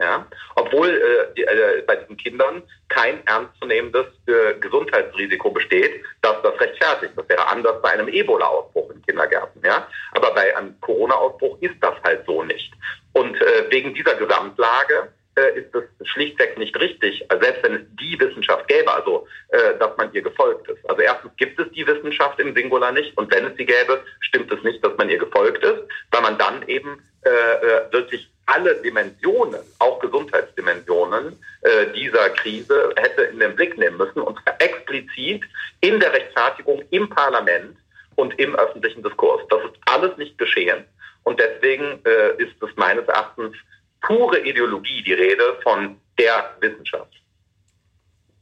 Ja? 0.00 0.26
Obwohl 0.56 0.88
äh, 0.88 1.34
die, 1.34 1.42
äh, 1.42 1.82
bei 1.86 1.96
diesen 1.96 2.16
Kindern 2.16 2.62
kein 2.88 3.24
ernstzunehmendes 3.26 4.06
äh, 4.26 4.54
Gesundheitsrisiko 4.58 5.50
besteht, 5.50 6.02
dass 6.22 6.40
das 6.42 6.58
rechtfertigt. 6.58 7.12
Das 7.16 7.28
wäre 7.28 7.46
anders 7.46 7.80
bei 7.82 7.90
einem 7.90 8.08
Ebola-Ausbruch 8.08 8.90
in 8.90 9.02
Kindergärten. 9.02 9.62
Ja? 9.64 9.86
Aber 10.12 10.32
bei 10.34 10.56
einem 10.56 10.80
Corona-Ausbruch 10.80 11.58
ist 11.60 11.76
das 11.80 11.94
halt 12.02 12.24
so 12.26 12.42
nicht. 12.42 12.72
Und 13.12 13.40
äh, 13.40 13.70
wegen 13.70 13.94
dieser 13.94 14.14
Gesamtlage 14.14 15.12
äh, 15.40 15.60
ist 15.60 15.74
es 15.74 16.08
schlichtweg 16.08 16.58
nicht 16.58 16.78
richtig, 16.78 17.24
selbst 17.40 17.62
wenn 17.62 17.74
es 17.74 17.82
die 18.00 18.18
Wissenschaft 18.18 18.68
gäbe, 18.68 18.92
also 18.92 19.26
äh, 19.48 19.78
dass 19.78 19.96
man 19.96 20.12
ihr 20.12 20.22
gefolgt 20.22 20.68
ist. 20.68 20.88
Also 20.88 21.02
erstens 21.02 21.32
gibt 21.36 21.58
es 21.58 21.70
die 21.72 21.86
Wissenschaft 21.86 22.38
im 22.40 22.54
Singular 22.54 22.92
nicht 22.92 23.16
und 23.16 23.32
wenn 23.32 23.46
es 23.46 23.56
sie 23.56 23.66
gäbe, 23.66 24.02
stimmt 24.20 24.52
es 24.52 24.62
nicht, 24.62 24.84
dass 24.84 24.96
man 24.96 25.08
ihr 25.08 25.18
gefolgt 25.18 25.64
ist, 25.64 25.82
weil 26.10 26.22
man 26.22 26.38
dann 26.38 26.66
eben 26.68 27.02
äh, 27.24 27.30
äh 27.30 27.92
wirklich 27.92 28.28
alle 28.46 28.74
Dimensionen, 28.76 29.60
auch 29.78 30.00
Gesundheitsdimensionen 30.00 31.38
äh, 31.62 31.86
dieser 31.94 32.30
Krise 32.30 32.92
hätte 32.96 33.22
in 33.22 33.38
den 33.38 33.54
Blick 33.54 33.78
nehmen 33.78 33.96
müssen 33.96 34.20
und 34.20 34.38
zwar 34.42 34.60
explizit 34.60 35.44
in 35.80 36.00
der 36.00 36.12
Rechtfertigung 36.12 36.82
im 36.90 37.08
Parlament 37.08 37.76
und 38.16 38.38
im 38.38 38.56
öffentlichen 38.56 39.02
Diskurs. 39.02 39.42
Das 39.50 39.62
ist 39.64 39.76
alles 39.86 40.16
nicht 40.16 40.36
geschehen 40.36 40.84
und 41.24 41.38
deswegen 41.38 42.00
äh, 42.04 42.42
ist 42.42 42.60
es 42.60 42.70
meines 42.76 43.06
Erachtens 43.06 43.54
pure 44.02 44.40
Ideologie 44.46 45.02
die 45.02 45.12
Rede 45.12 45.42
von 45.62 45.96
der 46.18 46.56
Wissenschaft. 46.60 47.12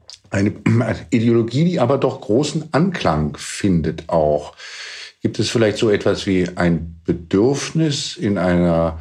Eine 0.30 0.54
Ideologie, 1.10 1.64
die 1.64 1.80
aber 1.80 1.98
doch 1.98 2.20
großen 2.20 2.68
Anklang 2.72 3.36
findet 3.38 4.08
auch. 4.08 4.54
Gibt 5.22 5.38
es 5.38 5.50
vielleicht 5.50 5.78
so 5.78 5.90
etwas 5.90 6.26
wie 6.26 6.48
ein 6.56 7.00
Bedürfnis 7.04 8.16
in 8.16 8.38
einer 8.38 9.00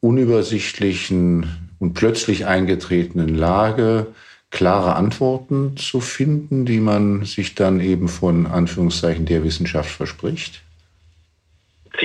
unübersichtlichen 0.00 1.72
und 1.78 1.94
plötzlich 1.94 2.46
eingetretenen 2.46 3.34
Lage, 3.34 4.08
klare 4.50 4.94
Antworten 4.94 5.76
zu 5.76 6.00
finden, 6.00 6.66
die 6.66 6.78
man 6.78 7.24
sich 7.24 7.54
dann 7.54 7.80
eben 7.80 8.08
von 8.08 8.46
Anführungszeichen 8.46 9.26
der 9.26 9.42
Wissenschaft 9.44 9.90
verspricht? 9.90 10.62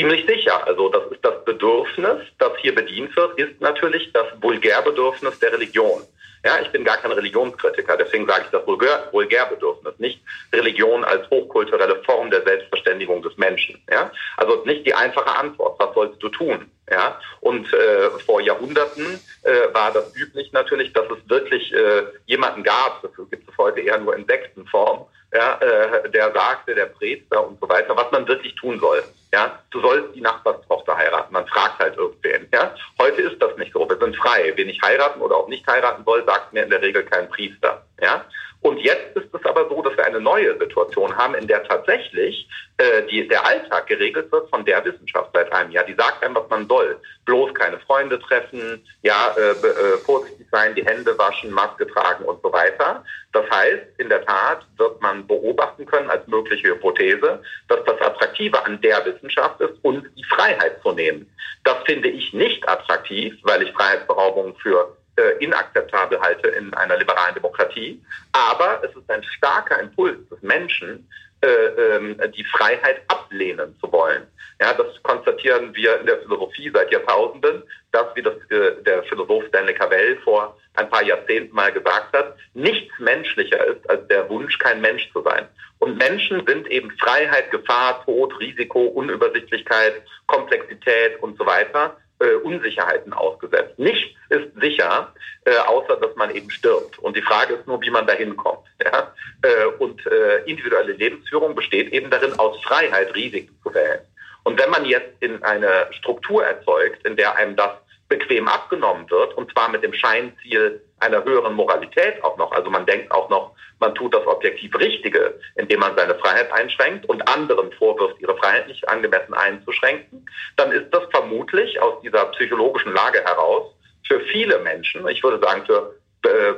Ziemlich 0.01 0.25
sicher. 0.25 0.65
Also 0.65 0.89
das 0.89 1.03
ist 1.11 1.23
das 1.23 1.45
Bedürfnis, 1.45 2.21
das 2.39 2.51
hier 2.57 2.73
bedient 2.73 3.15
wird, 3.15 3.37
ist 3.37 3.61
natürlich 3.61 4.11
das 4.13 4.25
Vulgärbedürfnis 4.41 5.37
der 5.37 5.53
Religion. 5.53 6.01
Ja, 6.43 6.59
ich 6.59 6.69
bin 6.69 6.83
gar 6.83 6.97
kein 6.97 7.11
Religionskritiker, 7.11 7.97
deswegen 7.97 8.25
sage 8.25 8.45
ich 8.45 8.49
das 8.49 8.65
Vulgär, 8.65 9.09
Vulgärbedürfnis, 9.11 9.93
nicht 9.99 10.19
Religion 10.51 11.03
als 11.03 11.29
hochkulturelle 11.29 12.01
Form 12.03 12.31
der 12.31 12.41
Selbstverständigung 12.41 13.21
des 13.21 13.37
Menschen. 13.37 13.79
Ja, 13.91 14.09
also 14.37 14.63
nicht 14.65 14.87
die 14.87 14.93
einfache 14.95 15.37
Antwort, 15.37 15.79
was 15.79 15.93
sollst 15.93 16.23
du 16.23 16.29
tun? 16.29 16.71
Ja, 16.89 17.21
und 17.41 17.71
äh, 17.71 18.09
vor 18.25 18.41
Jahrhunderten 18.41 19.19
äh, 19.43 19.71
war 19.71 19.93
das 19.93 20.15
üblich 20.15 20.51
natürlich, 20.51 20.91
dass 20.93 21.05
es 21.11 21.29
wirklich 21.29 21.71
äh, 21.73 22.05
jemanden 22.25 22.63
gab, 22.63 23.03
das 23.03 23.11
gibt 23.29 23.47
es 23.47 23.57
heute 23.59 23.81
eher 23.81 23.99
nur 23.99 24.15
in 24.15 24.25
Sektenform, 24.25 25.05
ja, 25.33 25.57
äh, 25.61 26.09
der 26.09 26.31
sagte, 26.33 26.75
der 26.75 26.87
Priester 26.87 27.47
und 27.47 27.59
so 27.59 27.69
weiter, 27.69 27.95
was 27.95 28.11
man 28.11 28.27
wirklich 28.27 28.53
tun 28.55 28.79
soll. 28.79 29.03
Ja, 29.33 29.59
du 29.69 29.79
sollst 29.79 30.13
die 30.13 30.21
Nachbarstochter 30.21 30.97
heiraten. 30.97 31.31
Man 31.31 31.47
fragt 31.47 31.79
halt 31.79 31.95
irgendwen. 31.95 32.49
Ja, 32.53 32.75
heute 32.99 33.21
ist 33.21 33.41
das 33.41 33.55
nicht 33.57 33.71
so. 33.71 33.87
Wir 33.87 33.97
sind 33.97 34.15
frei. 34.17 34.51
Wen 34.55 34.67
ich 34.67 34.81
heiraten 34.83 35.21
oder 35.21 35.37
auch 35.37 35.47
nicht 35.47 35.65
heiraten 35.67 36.03
soll, 36.03 36.25
sagt 36.25 36.51
mir 36.51 36.63
in 36.63 36.69
der 36.69 36.81
Regel 36.81 37.03
kein 37.03 37.29
Priester. 37.29 37.81
Ja, 38.01 38.25
und 38.61 38.77
jetzt 38.79 39.15
ist 39.15 39.33
es 39.33 39.45
aber 39.45 39.67
so, 39.69 39.81
dass 39.81 39.95
wir 39.95 40.00
eine 40.11 40.21
neue 40.21 40.57
Situation 40.57 41.15
haben, 41.15 41.35
in 41.35 41.47
der 41.47 41.63
tatsächlich 41.63 42.47
äh, 42.77 43.03
die, 43.09 43.27
der 43.27 43.45
Alltag 43.45 43.87
geregelt 43.87 44.31
wird 44.31 44.49
von 44.49 44.65
der 44.65 44.83
Wissenschaft 44.85 45.31
seit 45.33 45.51
einem 45.51 45.71
Jahr. 45.71 45.83
Die 45.83 45.93
sagt 45.93 46.23
einem, 46.23 46.35
was 46.35 46.49
man 46.49 46.67
soll. 46.67 46.99
Bloß 47.25 47.53
keine 47.53 47.79
Freunde 47.79 48.19
treffen, 48.19 48.85
ja, 49.01 49.33
äh, 49.37 49.51
äh, 49.51 49.97
vorsichtig 50.05 50.47
sein, 50.51 50.75
die 50.75 50.85
Hände 50.85 51.17
waschen, 51.17 51.51
Maske 51.51 51.87
tragen 51.87 52.25
und 52.25 52.41
so 52.41 52.51
weiter. 52.51 53.03
Das 53.33 53.49
heißt, 53.49 53.83
in 53.97 54.09
der 54.09 54.25
Tat 54.25 54.65
wird 54.77 55.01
man 55.01 55.25
beobachten 55.27 55.85
können 55.85 56.09
als 56.09 56.27
mögliche 56.27 56.69
Hypothese, 56.69 57.41
dass 57.67 57.83
das 57.85 58.01
Attraktive 58.01 58.65
an 58.65 58.81
der 58.81 59.05
Wissenschaft 59.05 59.61
ist, 59.61 59.73
uns 59.83 60.03
die 60.15 60.23
Freiheit 60.25 60.81
zu 60.81 60.91
nehmen. 60.91 61.29
Das 61.63 61.77
finde 61.85 62.09
ich 62.09 62.33
nicht 62.33 62.67
attraktiv, 62.67 63.37
weil 63.43 63.61
ich 63.61 63.71
Freiheitsberaubung 63.73 64.55
für 64.57 64.97
äh, 65.15 65.43
inakzeptabel 65.43 66.19
halte 66.19 66.47
in 66.49 66.73
einer 66.73 66.97
liberalen 66.97 67.35
Demokratie. 67.35 68.01
Aber 68.31 68.81
es 68.83 68.95
ist 68.95 69.09
ein 69.09 69.23
starker 69.23 69.79
Impuls 69.79 70.17
des 70.29 70.41
Menschen, 70.41 71.07
äh, 71.41 71.47
ähm, 71.47 72.21
die 72.35 72.43
Freiheit 72.45 73.01
ablehnen 73.07 73.75
zu 73.79 73.91
wollen. 73.91 74.27
Ja, 74.61 74.73
das 74.73 75.01
konstatieren 75.01 75.73
wir 75.73 75.99
in 75.99 76.05
der 76.05 76.19
Philosophie 76.19 76.69
seit 76.71 76.91
Jahrtausenden, 76.91 77.63
dass, 77.91 78.15
wie 78.15 78.21
das 78.21 78.35
äh, 78.51 78.81
der 78.83 79.01
Philosoph 79.03 79.45
Stanley 79.47 79.73
Cavell 79.73 80.17
vor 80.17 80.55
ein 80.75 80.87
paar 80.87 81.03
Jahrzehnten 81.03 81.55
mal 81.55 81.71
gesagt 81.71 82.13
hat, 82.15 82.37
nichts 82.53 82.93
menschlicher 82.99 83.65
ist 83.65 83.89
als 83.89 84.07
der 84.07 84.29
Wunsch, 84.29 84.59
kein 84.59 84.81
Mensch 84.81 85.11
zu 85.11 85.23
sein. 85.23 85.47
Und 85.79 85.97
Menschen 85.97 86.45
sind 86.45 86.67
eben 86.67 86.91
Freiheit, 86.99 87.49
Gefahr, 87.49 88.05
Tod, 88.05 88.39
Risiko, 88.39 88.83
Unübersichtlichkeit, 88.83 90.03
Komplexität 90.27 91.19
und 91.23 91.39
so 91.39 91.45
weiter 91.47 91.97
äh, 92.21 92.35
Unsicherheiten 92.35 93.13
ausgesetzt. 93.13 93.77
Nichts 93.77 94.15
ist 94.29 94.47
sicher, 94.59 95.13
äh, 95.45 95.57
außer 95.57 95.97
dass 95.97 96.15
man 96.15 96.33
eben 96.35 96.49
stirbt. 96.49 96.99
Und 96.99 97.15
die 97.17 97.21
Frage 97.21 97.55
ist 97.55 97.67
nur, 97.67 97.81
wie 97.81 97.89
man 97.89 98.07
dahin 98.07 98.37
kommt. 98.37 98.67
Ja? 98.83 99.13
Äh, 99.41 99.65
und 99.79 100.05
äh, 100.05 100.43
individuelle 100.45 100.93
Lebensführung 100.93 101.55
besteht 101.55 101.91
eben 101.91 102.09
darin, 102.09 102.37
aus 102.39 102.61
Freiheit 102.63 103.13
Risiken 103.15 103.57
zu 103.63 103.73
wählen. 103.73 104.01
Und 104.43 104.59
wenn 104.59 104.69
man 104.69 104.85
jetzt 104.85 105.21
in 105.21 105.43
eine 105.43 105.87
Struktur 105.91 106.45
erzeugt, 106.45 107.05
in 107.05 107.15
der 107.15 107.35
einem 107.35 107.55
das 107.55 107.71
bequem 108.09 108.47
abgenommen 108.47 109.09
wird, 109.09 109.33
und 109.35 109.51
zwar 109.51 109.69
mit 109.69 109.83
dem 109.83 109.93
Scheinziel 109.93 110.81
einer 111.01 111.23
höheren 111.23 111.53
Moralität 111.53 112.23
auch 112.23 112.37
noch, 112.37 112.51
also 112.51 112.69
man 112.69 112.85
denkt 112.85 113.11
auch 113.11 113.29
noch, 113.29 113.51
man 113.79 113.95
tut 113.95 114.13
das 114.13 114.25
objektiv 114.27 114.77
Richtige, 114.77 115.39
indem 115.55 115.79
man 115.79 115.97
seine 115.97 116.15
Freiheit 116.15 116.51
einschränkt 116.51 117.07
und 117.09 117.27
anderen 117.27 117.71
vorwirft, 117.73 118.21
ihre 118.21 118.37
Freiheit 118.37 118.67
nicht 118.67 118.87
angemessen 118.87 119.33
einzuschränken, 119.33 120.25
dann 120.55 120.71
ist 120.71 120.91
das 120.91 121.03
vermutlich 121.11 121.81
aus 121.81 121.99
dieser 122.01 122.25
psychologischen 122.25 122.93
Lage 122.93 123.23
heraus 123.23 123.73
für 124.07 124.19
viele 124.31 124.59
Menschen, 124.59 125.07
ich 125.07 125.23
würde 125.23 125.39
sagen 125.39 125.65
für 125.65 125.95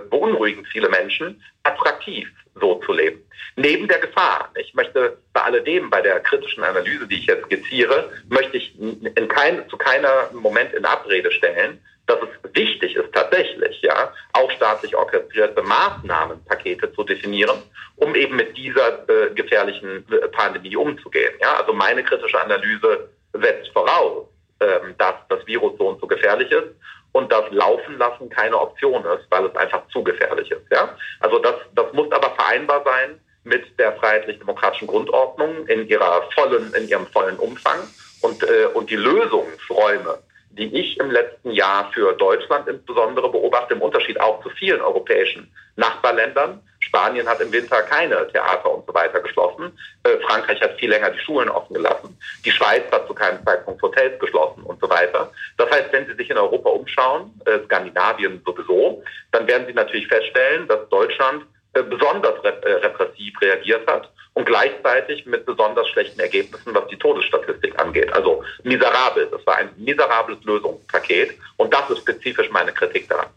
beunruhigend 0.09 0.67
viele 0.67 0.89
Menschen, 0.89 1.41
attraktiv, 1.63 2.29
so 2.59 2.75
zu 2.85 2.93
leben. 2.93 3.23
Neben 3.55 3.87
der 3.87 3.99
Gefahr. 3.99 4.49
Ich 4.55 4.73
möchte 4.73 5.17
bei 5.31 5.41
alledem, 5.41 5.89
bei 5.89 6.01
der 6.01 6.19
kritischen 6.19 6.63
Analyse, 6.63 7.07
die 7.07 7.19
ich 7.19 7.27
jetzt 7.27 7.45
skizziere, 7.45 8.11
möchte 8.29 8.57
ich 8.57 8.77
in 8.79 9.27
kein, 9.27 9.67
zu 9.69 9.77
keiner 9.77 10.29
Moment 10.33 10.73
in 10.73 10.85
Abrede 10.85 11.31
stellen, 11.31 11.79
dass 12.05 12.19
es 12.21 12.55
wichtig 12.55 12.95
ist, 12.95 13.13
tatsächlich, 13.13 13.81
ja, 13.81 14.11
auch 14.33 14.51
staatlich 14.51 14.95
orchestrierte 14.95 15.61
Maßnahmenpakete 15.61 16.91
zu 16.93 17.03
definieren, 17.03 17.61
um 17.95 18.13
eben 18.15 18.35
mit 18.35 18.57
dieser 18.57 19.07
äh, 19.07 19.33
gefährlichen 19.33 20.05
äh, 20.11 20.27
Pandemie 20.27 20.75
umzugehen. 20.75 21.33
Ja, 21.39 21.59
also 21.59 21.71
meine 21.71 22.03
kritische 22.03 22.41
Analyse 22.41 23.09
setzt 23.31 23.71
voraus, 23.71 24.27
ähm, 24.59 24.95
dass 24.97 25.15
das 25.29 25.47
Virus 25.47 25.77
so 25.77 25.87
und 25.87 26.01
so 26.01 26.07
gefährlich 26.07 26.51
ist 26.51 26.75
und 27.13 27.31
das 27.31 27.45
Laufen 27.51 27.97
lassen 27.97 28.29
keine 28.29 28.59
Option 28.59 29.03
ist, 29.05 29.25
weil 29.29 29.45
es 29.45 29.55
einfach 29.55 29.87
zu 29.87 30.03
gefährlich 30.03 30.51
ist. 30.51 30.65
Ja, 30.71 30.95
also 31.21 31.39
das, 31.39 31.55
das 31.73 31.91
muss 31.93 32.11
aber 32.11 32.31
vereinbar 32.31 32.83
sein 32.83 33.19
mit 33.45 33.79
der 33.79 33.93
freiheitlich-demokratischen 33.93 34.87
Grundordnung 34.87 35.65
in 35.67 35.87
ihrer 35.87 36.29
vollen, 36.33 36.73
in 36.73 36.87
ihrem 36.87 37.07
vollen 37.07 37.37
Umfang 37.37 37.79
und 38.21 38.43
äh, 38.43 38.65
und 38.73 38.89
die 38.89 38.95
Lösungsräume 38.95 40.19
die 40.57 40.73
ich 40.75 40.99
im 40.99 41.09
letzten 41.09 41.51
Jahr 41.51 41.91
für 41.93 42.13
Deutschland 42.13 42.67
insbesondere 42.67 43.29
beobachte, 43.31 43.73
im 43.73 43.81
Unterschied 43.81 44.19
auch 44.19 44.41
zu 44.43 44.49
vielen 44.49 44.81
europäischen 44.81 45.51
Nachbarländern. 45.75 46.61
Spanien 46.93 47.27
hat 47.27 47.41
im 47.41 47.51
Winter 47.51 47.81
keine 47.81 48.27
Theater 48.27 48.71
und 48.71 48.85
so 48.85 48.93
weiter 48.93 49.19
geschlossen. 49.19 49.75
Äh, 50.03 50.17
Frankreich 50.27 50.61
hat 50.61 50.79
viel 50.79 50.91
länger 50.91 51.09
die 51.09 51.19
Schulen 51.19 51.49
offen 51.49 51.73
gelassen. 51.73 52.15
Die 52.45 52.51
Schweiz 52.51 52.83
hat 52.91 53.07
zu 53.07 53.15
keinem 53.15 53.43
Zeitpunkt 53.43 53.81
Hotels 53.81 54.19
geschlossen 54.19 54.61
und 54.61 54.79
so 54.79 54.87
weiter. 54.87 55.31
Das 55.57 55.71
heißt, 55.71 55.91
wenn 55.91 56.05
Sie 56.05 56.13
sich 56.13 56.29
in 56.29 56.37
Europa 56.37 56.69
umschauen, 56.69 57.33
äh, 57.45 57.57
Skandinavien 57.65 58.43
sowieso, 58.45 59.03
dann 59.31 59.47
werden 59.47 59.65
Sie 59.65 59.73
natürlich 59.73 60.07
feststellen, 60.07 60.67
dass 60.67 60.87
Deutschland 60.89 61.45
äh, 61.73 61.81
besonders 61.81 62.35
äh, 62.43 62.49
repressiv 62.49 63.41
reagiert 63.41 63.87
hat 63.87 64.11
und 64.35 64.45
gleichzeitig 64.45 65.25
mit 65.25 65.47
besonders 65.47 65.89
schlechten 65.89 66.19
Ergebnissen, 66.19 66.75
was 66.75 66.87
die 66.89 66.97
Todesstatistik 66.97 67.79
angeht. 67.79 68.13
Also 68.13 68.43
miserabel. 68.61 69.27
Das 69.31 69.43
war 69.47 69.55
ein 69.55 69.71
miserables 69.77 70.37
Lösungspaket 70.43 71.39
und 71.57 71.73
das 71.73 71.89
ist 71.89 71.99
spezifisch 71.99 72.51
meine 72.51 72.71
Kritik 72.71 73.09
daran. 73.09 73.29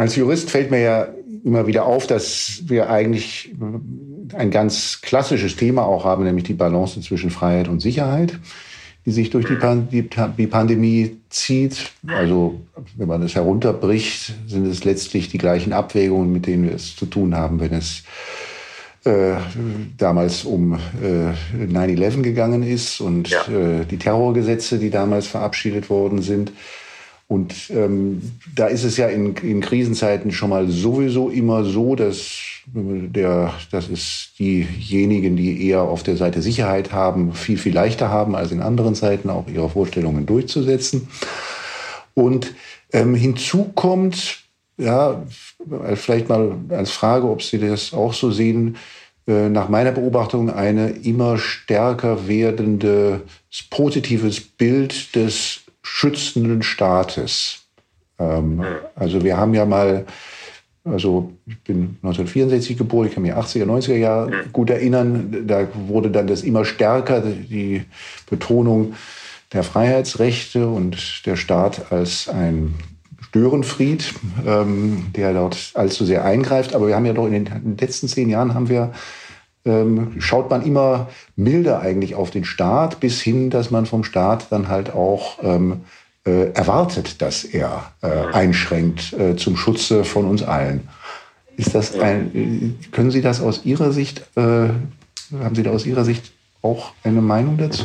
Als 0.00 0.16
Jurist 0.16 0.50
fällt 0.50 0.70
mir 0.70 0.80
ja 0.80 1.08
immer 1.44 1.66
wieder 1.66 1.84
auf, 1.84 2.06
dass 2.06 2.62
wir 2.64 2.88
eigentlich 2.88 3.54
ein 4.32 4.50
ganz 4.50 5.02
klassisches 5.02 5.56
Thema 5.56 5.84
auch 5.84 6.06
haben, 6.06 6.24
nämlich 6.24 6.44
die 6.44 6.54
Balance 6.54 6.98
zwischen 7.02 7.28
Freiheit 7.28 7.68
und 7.68 7.80
Sicherheit, 7.80 8.38
die 9.04 9.10
sich 9.10 9.28
durch 9.28 9.44
die, 9.44 9.56
Pan 9.56 9.88
die 9.90 10.46
Pandemie 10.46 11.18
zieht. 11.28 11.92
Also 12.06 12.62
wenn 12.96 13.08
man 13.08 13.22
es 13.22 13.34
herunterbricht, 13.34 14.32
sind 14.46 14.66
es 14.68 14.84
letztlich 14.84 15.28
die 15.28 15.36
gleichen 15.36 15.74
Abwägungen, 15.74 16.32
mit 16.32 16.46
denen 16.46 16.64
wir 16.64 16.74
es 16.74 16.96
zu 16.96 17.04
tun 17.04 17.36
haben, 17.36 17.60
wenn 17.60 17.74
es 17.74 18.04
äh, 19.04 19.34
damals 19.98 20.44
um 20.44 20.78
äh, 21.02 21.34
9-11 21.62 22.22
gegangen 22.22 22.62
ist 22.62 23.02
und 23.02 23.28
ja. 23.28 23.42
äh, 23.48 23.84
die 23.84 23.98
Terrorgesetze, 23.98 24.78
die 24.78 24.88
damals 24.88 25.26
verabschiedet 25.26 25.90
worden 25.90 26.22
sind. 26.22 26.52
Und 27.30 27.70
ähm, 27.70 28.22
da 28.56 28.66
ist 28.66 28.82
es 28.82 28.96
ja 28.96 29.06
in, 29.06 29.36
in 29.36 29.60
Krisenzeiten 29.60 30.32
schon 30.32 30.50
mal 30.50 30.68
sowieso 30.68 31.28
immer 31.30 31.62
so, 31.62 31.94
dass 31.94 32.40
der, 32.66 33.54
das 33.70 33.86
ist 33.88 34.32
diejenigen, 34.40 35.36
die 35.36 35.64
eher 35.68 35.82
auf 35.82 36.02
der 36.02 36.16
Seite 36.16 36.42
Sicherheit 36.42 36.90
haben, 36.90 37.32
viel, 37.32 37.56
viel 37.56 37.72
leichter 37.72 38.08
haben, 38.08 38.34
als 38.34 38.50
in 38.50 38.60
anderen 38.60 38.96
Zeiten 38.96 39.30
auch 39.30 39.46
ihre 39.46 39.70
Vorstellungen 39.70 40.26
durchzusetzen. 40.26 41.06
Und 42.14 42.52
ähm, 42.92 43.14
hinzu 43.14 43.70
kommt, 43.76 44.40
ja, 44.76 45.22
vielleicht 45.94 46.28
mal 46.28 46.56
als 46.70 46.90
Frage, 46.90 47.30
ob 47.30 47.44
Sie 47.44 47.60
das 47.60 47.92
auch 47.92 48.12
so 48.12 48.32
sehen, 48.32 48.76
äh, 49.28 49.48
nach 49.48 49.68
meiner 49.68 49.92
Beobachtung 49.92 50.50
eine 50.50 50.88
immer 50.88 51.38
stärker 51.38 52.26
werdendes 52.26 53.20
positives 53.70 54.40
Bild 54.40 55.14
des 55.14 55.59
schützenden 55.82 56.62
Staates. 56.62 57.64
Ähm, 58.18 58.64
also 58.94 59.22
wir 59.24 59.36
haben 59.36 59.54
ja 59.54 59.64
mal, 59.64 60.06
also 60.84 61.32
ich 61.46 61.60
bin 61.62 61.96
1964 62.02 62.76
geboren, 62.76 63.08
ich 63.08 63.14
kann 63.14 63.22
mich 63.22 63.34
80er, 63.34 63.64
90er 63.64 63.96
Jahre 63.96 64.44
gut 64.52 64.70
erinnern, 64.70 65.44
da 65.46 65.68
wurde 65.74 66.10
dann 66.10 66.26
das 66.26 66.42
immer 66.42 66.64
stärker, 66.64 67.20
die 67.20 67.84
Betonung 68.28 68.94
der 69.52 69.62
Freiheitsrechte 69.64 70.68
und 70.68 71.26
der 71.26 71.36
Staat 71.36 71.90
als 71.92 72.28
ein 72.28 72.74
Störenfried, 73.20 74.14
ähm, 74.46 75.06
der 75.14 75.32
dort 75.34 75.72
allzu 75.74 76.04
sehr 76.04 76.24
eingreift. 76.24 76.74
Aber 76.74 76.88
wir 76.88 76.96
haben 76.96 77.06
ja 77.06 77.12
doch 77.12 77.26
in 77.26 77.44
den 77.44 77.76
letzten 77.78 78.08
zehn 78.08 78.28
Jahren 78.28 78.54
haben 78.54 78.68
wir 78.68 78.92
schaut 80.18 80.48
man 80.48 80.64
immer 80.64 81.08
milder 81.36 81.80
eigentlich 81.80 82.14
auf 82.14 82.30
den 82.30 82.44
Staat, 82.44 82.98
bis 82.98 83.20
hin, 83.20 83.50
dass 83.50 83.70
man 83.70 83.84
vom 83.84 84.04
Staat 84.04 84.46
dann 84.50 84.68
halt 84.68 84.94
auch 84.94 85.42
ähm, 85.42 85.84
äh, 86.26 86.52
erwartet, 86.52 87.22
dass 87.22 87.44
er 87.44 87.92
äh, 88.02 88.08
einschränkt 88.08 89.12
äh, 89.12 89.36
zum 89.36 89.56
Schutze 89.56 90.04
von 90.04 90.26
uns 90.26 90.42
allen. 90.42 90.88
Ist 91.56 91.74
das 91.74 91.98
ein, 91.98 92.78
können 92.92 93.10
Sie 93.10 93.20
das 93.20 93.42
aus 93.42 93.64
Ihrer 93.64 93.92
Sicht, 93.92 94.20
äh, 94.36 94.40
haben 94.40 95.54
Sie 95.54 95.62
da 95.62 95.70
aus 95.70 95.84
Ihrer 95.84 96.04
Sicht 96.04 96.32
auch 96.62 96.92
eine 97.04 97.20
Meinung 97.20 97.58
dazu? 97.58 97.84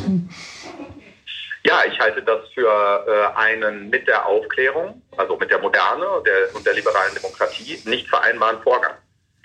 Ja, 1.64 1.80
ich 1.90 1.98
halte 1.98 2.22
das 2.22 2.48
für 2.54 2.68
äh, 2.68 3.36
einen 3.36 3.90
mit 3.90 4.06
der 4.06 4.24
Aufklärung, 4.24 5.02
also 5.16 5.36
mit 5.36 5.50
der 5.50 5.58
Moderne 5.58 6.06
der, 6.24 6.54
und 6.54 6.64
der 6.64 6.74
liberalen 6.74 7.14
Demokratie 7.14 7.78
nicht 7.84 8.08
vereinbaren 8.08 8.62
Vorgang. 8.62 8.92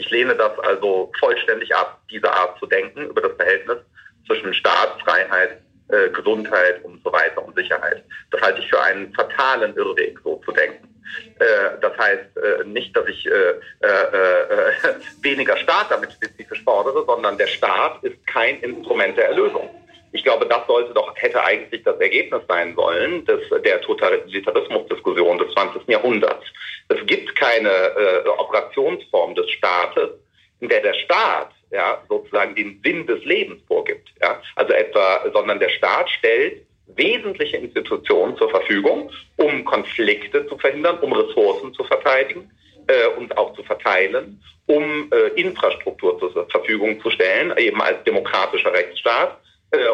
Ich 0.02 0.10
lehne 0.10 0.36
das 0.36 0.58
also 0.62 1.12
vollständig 1.20 1.76
ab, 1.76 2.02
diese 2.10 2.28
Art 2.28 2.58
zu 2.58 2.66
denken 2.66 3.06
über 3.06 3.22
das 3.22 3.34
Verhältnis 3.36 3.78
zwischen 4.26 4.52
Staat, 4.52 5.00
Freiheit, 5.04 5.62
äh, 5.90 6.10
Gesundheit 6.10 6.84
und 6.84 7.04
so 7.04 7.14
weiter 7.14 7.46
und 7.46 7.56
Sicherheit. 7.56 8.04
Das 8.32 8.42
halte 8.42 8.62
ich 8.62 8.68
für 8.68 8.82
einen 8.82 9.14
fatalen 9.14 9.76
Irrweg, 9.76 10.18
so 10.24 10.42
zu 10.44 10.52
denken. 10.54 10.88
Äh, 11.38 11.80
das 11.82 11.96
heißt 12.00 12.36
äh, 12.36 12.64
nicht, 12.66 12.98
dass 12.98 13.08
ich 13.10 13.26
weniger 15.22 15.56
Staat 15.58 15.92
damit 15.92 16.14
spezifisch 16.14 16.64
fordere, 16.64 17.06
sondern 17.06 17.38
der 17.38 17.48
Staat 17.48 18.04
ist 18.04 18.26
kein 18.26 18.60
Instrument 18.62 19.16
der 19.18 19.28
Erlösung. 19.28 19.70
Ich 20.14 20.24
glaube, 20.24 20.46
das 20.46 20.68
sollte 20.68 20.94
doch, 20.94 21.14
hätte 21.16 21.44
eigentlich 21.44 21.84
das 21.84 22.00
Ergebnis 22.00 22.42
sein 22.48 22.76
sollen 22.76 23.26
des, 23.26 23.42
der 23.64 23.82
Totalitarismusdiskussion 23.82 25.38
des 25.38 25.54
20. 25.54 25.88
Jahrhunderts. 25.88 26.46
Es 26.90 27.06
gibt 27.06 27.36
keine 27.36 27.70
äh, 27.70 28.28
Operationsform 28.38 29.36
des 29.36 29.50
Staates, 29.52 30.10
in 30.60 30.70
der 30.70 30.82
der 30.82 30.94
Staat 30.94 31.52
ja, 31.72 32.02
sozusagen 32.10 32.56
den 32.56 32.82
Sinn 32.84 33.08
des 33.08 33.24
Lebens 33.24 33.62
vorgibt. 33.68 34.10
Ja? 34.22 34.42
Also 34.56 34.74
etwa, 34.74 35.24
sondern 35.34 35.60
der 35.60 35.70
Staat 35.70 36.10
stellt 36.10 36.66
wesentliche 36.96 37.58
Institutionen 37.58 38.36
zur 38.38 38.50
Verfügung, 38.50 39.10
um 39.38 39.64
Konflikte 39.64 40.46
zu 40.48 40.58
verhindern, 40.58 41.00
um 41.00 41.14
Ressourcen 41.14 41.74
zu 41.74 41.84
verteidigen 41.86 42.52
äh, 42.88 43.08
und 43.18 43.38
auch 43.38 43.54
zu 43.54 43.64
verteilen, 43.64 44.44
um 44.68 45.10
äh, 45.12 45.40
Infrastruktur 45.40 46.20
zur 46.20 46.48
Verfügung 46.50 47.02
zu 47.02 47.10
stellen, 47.12 47.54
eben 47.58 47.82
als 47.82 48.04
demokratischer 48.04 48.74
Rechtsstaat 48.74 49.41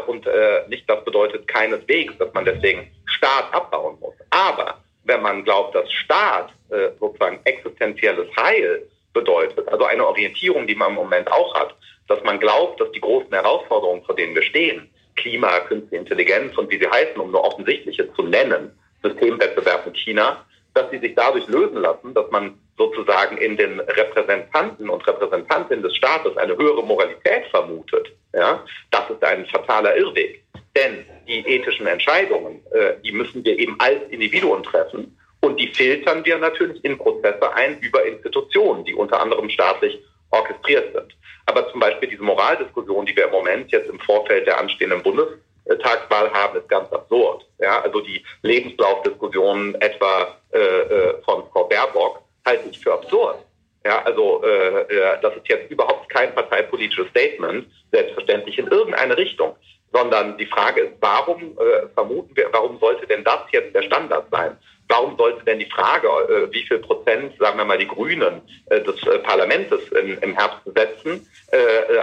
und 0.08 0.26
äh, 0.26 0.64
nicht 0.70 0.90
das 0.90 1.04
bedeutet 1.06 1.48
keineswegs, 1.48 2.18
dass 2.18 2.34
man 2.34 2.46
deswegen 2.46 2.90
Staat 3.06 3.54
abbauen 3.54 3.98
muss. 4.00 4.16
Aber 4.32 4.80
wenn 5.04 5.22
man 5.22 5.44
glaubt, 5.44 5.76
dass 5.76 5.92
Staat 5.92 6.52
äh, 6.70 6.90
sozusagen 7.00 7.40
existenzielles 7.44 8.28
Heil 8.36 8.88
bedeutet, 9.14 9.68
also 9.70 9.86
eine 9.86 10.06
Orientierung, 10.06 10.68
die 10.68 10.76
man 10.76 10.90
im 10.90 10.96
Moment 10.96 11.32
auch 11.32 11.54
hat, 11.56 11.76
dass 12.08 12.24
man 12.24 12.40
glaubt, 12.40 12.80
dass 12.82 12.92
die 12.92 13.02
großen 13.02 13.32
Herausforderungen, 13.32 14.04
vor 14.04 14.16
denen 14.16 14.36
wir 14.36 14.44
stehen, 14.44 14.90
Klima, 15.16 15.60
künstliche 15.62 16.02
Intelligenz 16.02 16.58
und 16.58 16.70
wie 16.70 16.78
sie 16.78 16.88
heißen, 16.88 17.18
um 17.18 17.32
nur 17.32 17.44
offensichtliche 17.44 18.14
zu 18.14 18.24
nennen, 18.24 18.72
Systemwettbewerb 19.04 19.86
mit 19.86 19.98
China, 19.98 20.46
dass 20.78 20.92
sie 20.92 21.00
sich 21.00 21.16
dadurch 21.16 21.48
lösen 21.48 21.82
lassen, 21.82 22.14
dass 22.14 22.30
man 22.30 22.58
sozusagen 22.78 23.38
in 23.38 23.58
den 23.58 23.80
Repräsentanten 23.80 24.90
und 24.90 25.06
Repräsentantinnen 25.08 25.84
des 25.84 25.96
Staates 25.96 26.38
eine 26.38 26.56
höhere 26.56 26.84
Moralität 26.84 27.48
vermutet, 27.50 28.10
ja, 28.34 28.64
das 28.92 29.10
ist 29.10 29.24
ein 29.24 29.46
fataler 29.48 29.98
Irrweg. 29.98 30.44
Denn 30.76 31.04
die 31.28 31.40
ethischen 31.40 31.88
Entscheidungen, 31.88 32.62
äh, 32.72 32.94
die 33.04 33.12
müssen 33.12 33.44
wir 33.44 33.58
eben 33.58 33.76
als 33.80 34.04
Individuen 34.12 34.62
treffen 34.62 35.18
und 35.42 35.60
die 35.60 35.68
filtern 35.70 36.24
wir 36.24 36.38
natürlich 36.38 36.84
in 36.86 36.98
Prozesse 36.98 37.52
ein 37.54 37.80
über 37.80 38.06
Institutionen, 38.06 38.86
die 38.86 38.94
unter 38.94 39.20
anderem 39.20 39.50
staatlich 39.50 40.00
orchestriert 40.30 40.94
sind. 40.94 41.16
Aber 41.48 41.68
zum 41.72 41.80
Beispiel 41.80 42.10
diese 42.10 42.24
Moraldiskussion, 42.24 43.08
die 43.08 43.16
wir 43.16 43.26
im 43.26 43.32
Moment 43.32 43.72
jetzt 43.72 43.90
im 43.90 44.00
Vorfeld 44.02 44.46
der 44.46 44.60
anstehenden 44.60 45.02
Bundestagswahl 45.02 46.32
haben, 46.32 46.60
ist 46.60 46.70
ganz 46.70 46.92
absurd. 46.92 47.48
Ja, 47.58 47.77
also 47.98 48.02
die 48.02 48.24
Lebenslaufdiskussionen 48.44 49.76
etwa 49.82 50.36
äh, 50.52 50.60
äh 50.60 51.22
von 51.24 51.44
Frau 51.52 51.66
Baerbock 51.66 52.22
halte 52.46 52.70
ich 52.70 52.80
für 52.80 52.94
absurd. 52.94 53.38
Ja, 53.86 54.04
also 54.04 54.44
äh, 54.44 54.82
äh, 54.82 55.22
das 55.22 55.36
ist 55.36 55.48
jetzt 55.48 55.72
überhaupt 55.72 56.10
kein 56.10 56.34
parteipolitisches 56.34 57.08
Statement, 57.10 57.68
selbstverständlich 57.92 58.58
in 58.60 58.68
irgendeine 58.68 59.18
Richtung, 59.18 59.56
sondern 59.94 60.38
die 60.38 60.46
Frage 60.46 60.82
ist, 60.82 60.94
warum 61.00 61.58
äh, 61.58 61.88
vermuten 61.94 62.36
wir, 62.36 62.50
warum 62.52 62.80
sollte 62.80 63.08
denn 63.08 63.24
das 63.24 63.40
jetzt 63.52 63.74
der 63.74 63.84
Standard 63.84 64.26
sein? 64.32 64.58
Warum 64.90 65.18
sollte 65.18 65.44
denn 65.46 65.60
die 65.60 65.70
Frage, 65.70 66.08
äh, 66.08 66.52
wie 66.52 66.64
viel 66.64 66.80
Prozent, 66.80 67.34
sagen 67.40 67.58
wir 67.58 67.66
mal, 67.66 67.78
die 67.78 67.88
Grünen 67.88 68.42
äh, 68.70 68.82
des 68.82 69.02
äh, 69.04 69.20
Parlaments 69.20 69.74
in, 69.92 70.18
im 70.18 70.34
Herbst 70.34 70.62
setzen, 70.66 71.28
äh, 71.52 71.58
äh, 71.58 72.00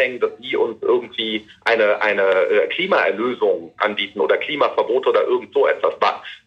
abhängen, 0.00 0.20
dass 0.20 0.30
die 0.38 0.56
uns 0.56 0.82
irgendwie 0.82 1.46
eine, 1.64 2.00
eine 2.00 2.22
äh, 2.22 2.66
Klimaerlösung 2.68 3.72
anbieten 3.78 4.20
oder 4.20 4.36
Klimaverbot 4.38 5.06
oder 5.06 5.24
irgend 5.24 5.52
so 5.52 5.66
etwas. 5.66 5.94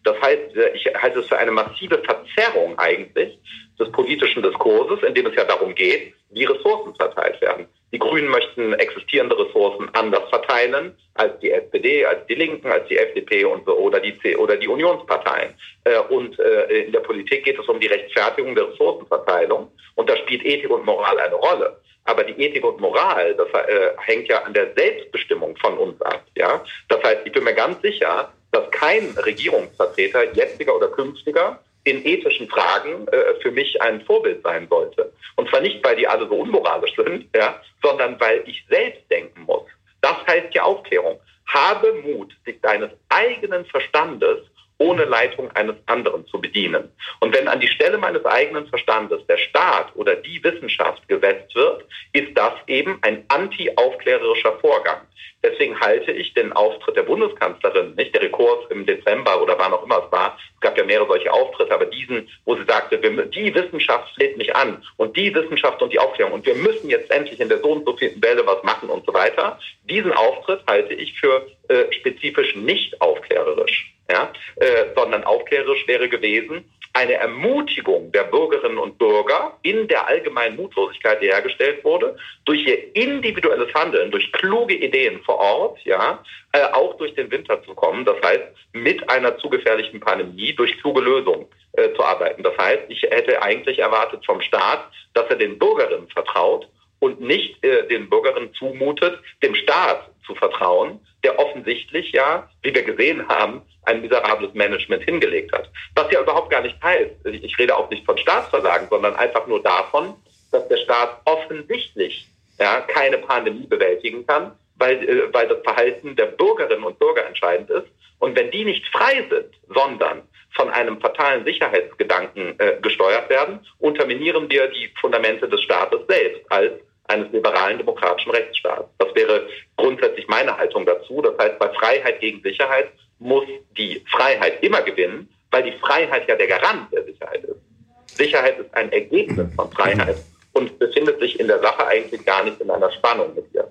Das 0.02 0.20
heißt, 0.20 0.56
äh, 0.56 0.70
ich 0.74 0.86
halte 0.94 1.20
es 1.20 1.28
für 1.28 1.38
eine 1.38 1.52
massive 1.52 2.02
Verzerrung 2.02 2.78
eigentlich 2.78 3.38
des 3.78 3.90
politischen 3.92 4.42
Diskurses, 4.42 5.02
in 5.06 5.14
dem 5.14 5.26
es 5.26 5.36
ja 5.36 5.44
darum 5.44 5.74
geht, 5.74 6.14
wie 6.30 6.44
Ressourcen 6.44 6.94
verteilt 6.96 7.40
werden. 7.40 7.66
Die 7.92 7.98
Grünen 7.98 8.28
möchten 8.28 8.72
existierende 8.74 9.38
Ressourcen 9.38 9.88
anders 9.92 10.28
verteilen 10.28 10.96
als 11.14 11.38
die 11.38 11.52
SPD, 11.52 12.04
als 12.04 12.26
die 12.26 12.34
Linken, 12.34 12.68
als 12.70 12.88
die 12.88 12.98
FDP 12.98 13.44
und 13.44 13.64
so, 13.66 13.76
oder 13.76 14.00
die 14.00 14.18
C 14.18 14.36
oder 14.36 14.56
die 14.56 14.66
Unionsparteien. 14.66 15.54
Äh, 15.84 15.98
und 16.08 16.38
in 16.38 16.92
der 16.92 17.00
Politik 17.00 17.44
geht 17.44 17.58
es 17.58 17.68
um 17.68 17.78
die 17.78 17.86
Rechtfertigung 17.86 18.54
der 18.54 18.68
Ressourcenverteilung 18.68 19.70
und 19.94 20.10
da 20.10 20.16
spielt 20.16 20.44
Ethik 20.44 20.70
und 20.70 20.84
Moral 20.84 21.18
eine 21.20 21.36
Rolle. 21.36 21.80
Aber 22.04 22.24
die 22.24 22.40
Ethik 22.40 22.64
und 22.64 22.80
Moral, 22.80 23.34
das 23.34 23.48
äh, 23.48 23.90
hängt 23.98 24.28
ja 24.28 24.42
an 24.42 24.52
der 24.52 24.74
Selbstbestimmung 24.74 25.56
von 25.56 25.78
uns 25.78 26.00
ab. 26.02 26.22
Ja, 26.36 26.62
das 26.88 27.02
heißt, 27.02 27.22
ich 27.24 27.32
bin 27.32 27.44
mir 27.44 27.54
ganz 27.54 27.80
sicher, 27.80 28.32
dass 28.52 28.70
kein 28.70 29.10
Regierungsvertreter, 29.16 30.32
jetziger 30.34 30.76
oder 30.76 30.88
künftiger, 30.88 31.58
in 31.84 32.04
ethischen 32.04 32.48
Fragen 32.48 33.06
äh, 33.08 33.34
für 33.42 33.50
mich 33.50 33.80
ein 33.82 34.00
Vorbild 34.02 34.42
sein 34.42 34.66
sollte. 34.68 35.12
Und 35.36 35.48
zwar 35.50 35.60
nicht, 35.60 35.84
weil 35.84 35.96
die 35.96 36.08
alle 36.08 36.26
so 36.26 36.34
unmoralisch 36.34 36.94
sind, 36.96 37.28
ja, 37.34 37.60
sondern 37.82 38.18
weil 38.20 38.42
ich 38.46 38.64
selbst 38.68 39.02
denken 39.10 39.42
muss. 39.42 39.64
Das 40.00 40.16
heißt 40.26 40.54
ja 40.54 40.62
Aufklärung. 40.62 41.20
Habe 41.46 41.92
Mut, 42.02 42.34
sich 42.44 42.60
deines 42.62 42.90
eigenen 43.10 43.64
Verstandes 43.66 44.38
ohne 44.78 45.04
Leitung 45.04 45.50
eines 45.52 45.76
anderen 45.86 46.26
zu 46.26 46.40
bedienen. 46.40 46.90
Und 47.20 47.34
wenn 47.34 47.48
an 47.48 47.60
die 47.60 47.68
Stelle 47.68 47.98
meines 47.98 48.24
eigenen 48.24 48.66
Verstandes 48.66 49.24
der 49.26 49.36
Staat 49.36 49.94
oder 49.94 50.16
die 50.16 50.42
Wissenschaft 50.42 51.06
gesetzt 51.08 51.54
wird, 51.54 51.84
ist 52.12 52.36
das 52.36 52.52
eben 52.66 52.98
ein 53.02 53.24
anti-aufklärerischer 53.28 54.58
Vorgang. 54.58 55.00
Deswegen 55.44 55.78
halte 55.78 56.10
ich 56.10 56.32
den 56.34 56.52
Auftritt 56.52 56.96
der 56.96 57.02
Bundeskanzlerin, 57.02 57.94
nicht 57.94 58.14
der 58.14 58.22
Rekurs 58.22 58.64
im 58.70 58.86
Dezember 58.86 59.40
oder 59.42 59.58
wann 59.58 59.72
auch 59.72 59.84
immer 59.84 60.02
es 60.04 60.10
war, 60.10 60.38
es 60.54 60.60
gab 60.60 60.76
ja 60.78 60.84
mehrere 60.84 61.06
solche 61.06 61.30
Auftritte, 61.30 61.74
aber 61.74 61.86
diesen, 61.86 62.28
wo 62.46 62.56
sie 62.56 62.64
sagte, 62.64 62.98
die 62.98 63.54
Wissenschaft 63.54 64.16
lädt 64.16 64.38
mich 64.38 64.56
an 64.56 64.82
und 64.96 65.16
die 65.16 65.34
Wissenschaft 65.34 65.82
und 65.82 65.92
die 65.92 65.98
Aufklärung 65.98 66.32
und 66.32 66.46
wir 66.46 66.54
müssen 66.54 66.88
jetzt 66.88 67.10
endlich 67.10 67.38
in 67.38 67.50
der 67.50 67.58
so 67.58 67.72
und 67.72 67.84
so 67.84 67.94
vierten 67.96 68.22
Welle 68.22 68.46
was 68.46 68.62
machen 68.62 68.88
und 68.88 69.04
so 69.04 69.12
weiter, 69.12 69.58
Diesen 69.88 70.12
Auftritt 70.12 70.60
halte 70.66 70.94
ich 70.94 71.18
für 71.18 71.46
äh, 71.68 71.92
spezifisch 71.92 72.56
nicht 72.56 73.00
aufklärerisch, 73.02 73.92
ja, 74.10 74.32
äh, 74.56 74.86
sondern 74.96 75.24
aufklärerisch 75.24 75.86
wäre 75.86 76.08
gewesen, 76.08 76.64
eine 76.94 77.14
Ermutigung 77.14 78.12
der 78.12 78.22
Bürgerinnen 78.24 78.78
und 78.78 78.98
Bürger 78.98 79.58
in 79.62 79.88
der 79.88 80.06
allgemeinen 80.06 80.56
Mutlosigkeit, 80.56 81.20
die 81.20 81.26
hergestellt 81.26 81.84
wurde, 81.84 82.16
durch 82.44 82.64
ihr 82.66 82.96
individuelles 82.96 83.74
Handeln, 83.74 84.10
durch 84.10 84.30
kluge 84.32 84.74
Ideen 84.74 85.20
vor 85.24 85.33
Ort, 85.38 85.78
ja, 85.84 86.22
äh, 86.52 86.64
auch 86.72 86.96
durch 86.96 87.14
den 87.14 87.30
Winter 87.30 87.62
zu 87.64 87.74
kommen. 87.74 88.04
Das 88.04 88.16
heißt, 88.22 88.44
mit 88.72 89.08
einer 89.10 89.36
zu 89.38 89.48
gefährlichen 89.48 90.00
Pandemie 90.00 90.54
durch 90.54 90.78
kluge 90.80 91.00
Lösungen 91.00 91.46
äh, 91.72 91.92
zu 91.94 92.02
arbeiten. 92.02 92.42
Das 92.42 92.56
heißt, 92.56 92.84
ich 92.88 93.02
hätte 93.02 93.42
eigentlich 93.42 93.78
erwartet 93.78 94.24
vom 94.24 94.40
Staat, 94.40 94.90
dass 95.14 95.26
er 95.28 95.36
den 95.36 95.58
Bürgerinnen 95.58 96.08
vertraut 96.08 96.68
und 97.00 97.20
nicht 97.20 97.62
äh, 97.64 97.86
den 97.88 98.08
Bürgerinnen 98.08 98.52
zumutet, 98.54 99.18
dem 99.42 99.54
Staat 99.54 100.10
zu 100.26 100.34
vertrauen, 100.34 101.00
der 101.22 101.38
offensichtlich 101.38 102.12
ja, 102.12 102.48
wie 102.62 102.74
wir 102.74 102.82
gesehen 102.82 103.28
haben, 103.28 103.62
ein 103.82 104.00
miserables 104.00 104.54
Management 104.54 105.04
hingelegt 105.04 105.52
hat. 105.52 105.70
Was 105.94 106.10
ja 106.10 106.22
überhaupt 106.22 106.50
gar 106.50 106.62
nicht 106.62 106.82
heißt, 106.82 107.26
ich 107.26 107.58
rede 107.58 107.76
auch 107.76 107.90
nicht 107.90 108.06
von 108.06 108.16
Staatsversagen, 108.16 108.88
sondern 108.88 109.14
einfach 109.16 109.46
nur 109.46 109.62
davon, 109.62 110.14
dass 110.50 110.66
der 110.68 110.78
Staat 110.78 111.20
offensichtlich 111.24 112.28
ja, 112.58 112.80
keine 112.82 113.18
Pandemie 113.18 113.66
bewältigen 113.66 114.26
kann, 114.26 114.52
weil, 114.76 115.08
äh, 115.08 115.32
weil 115.32 115.48
das 115.48 115.62
Verhalten 115.62 116.16
der 116.16 116.26
Bürgerinnen 116.26 116.84
und 116.84 116.98
Bürger 116.98 117.26
entscheidend 117.26 117.70
ist. 117.70 117.86
Und 118.18 118.36
wenn 118.36 118.50
die 118.50 118.64
nicht 118.64 118.86
frei 118.88 119.26
sind, 119.28 119.50
sondern 119.74 120.22
von 120.54 120.70
einem 120.70 121.00
fatalen 121.00 121.44
Sicherheitsgedanken 121.44 122.58
äh, 122.58 122.78
gesteuert 122.80 123.28
werden, 123.28 123.60
unterminieren 123.78 124.48
wir 124.48 124.68
die 124.68 124.90
Fundamente 125.00 125.48
des 125.48 125.60
Staates 125.62 126.00
selbst 126.08 126.42
als 126.50 126.72
eines 127.06 127.30
liberalen 127.32 127.78
demokratischen 127.78 128.30
Rechtsstaats. 128.30 128.88
Das 128.98 129.14
wäre 129.14 129.46
grundsätzlich 129.76 130.26
meine 130.28 130.56
Haltung 130.56 130.86
dazu. 130.86 131.20
Das 131.20 131.36
heißt, 131.38 131.58
bei 131.58 131.68
Freiheit 131.70 132.20
gegen 132.20 132.40
Sicherheit 132.42 132.88
muss 133.18 133.44
die 133.76 134.02
Freiheit 134.10 134.62
immer 134.62 134.80
gewinnen, 134.82 135.28
weil 135.50 135.64
die 135.64 135.78
Freiheit 135.78 136.26
ja 136.28 136.36
der 136.36 136.46
Garant 136.46 136.92
der 136.92 137.04
Sicherheit 137.04 137.44
ist. 137.44 138.16
Sicherheit 138.16 138.58
ist 138.58 138.74
ein 138.74 138.90
Ergebnis 138.92 139.54
von 139.54 139.70
Freiheit 139.72 140.16
und 140.52 140.78
befindet 140.78 141.20
sich 141.20 141.38
in 141.38 141.48
der 141.48 141.60
Sache 141.60 141.86
eigentlich 141.86 142.24
gar 142.24 142.44
nicht 142.44 142.60
in 142.60 142.70
einer 142.70 142.90
Spannung 142.92 143.34
mit 143.34 143.44
ihr. 143.52 143.68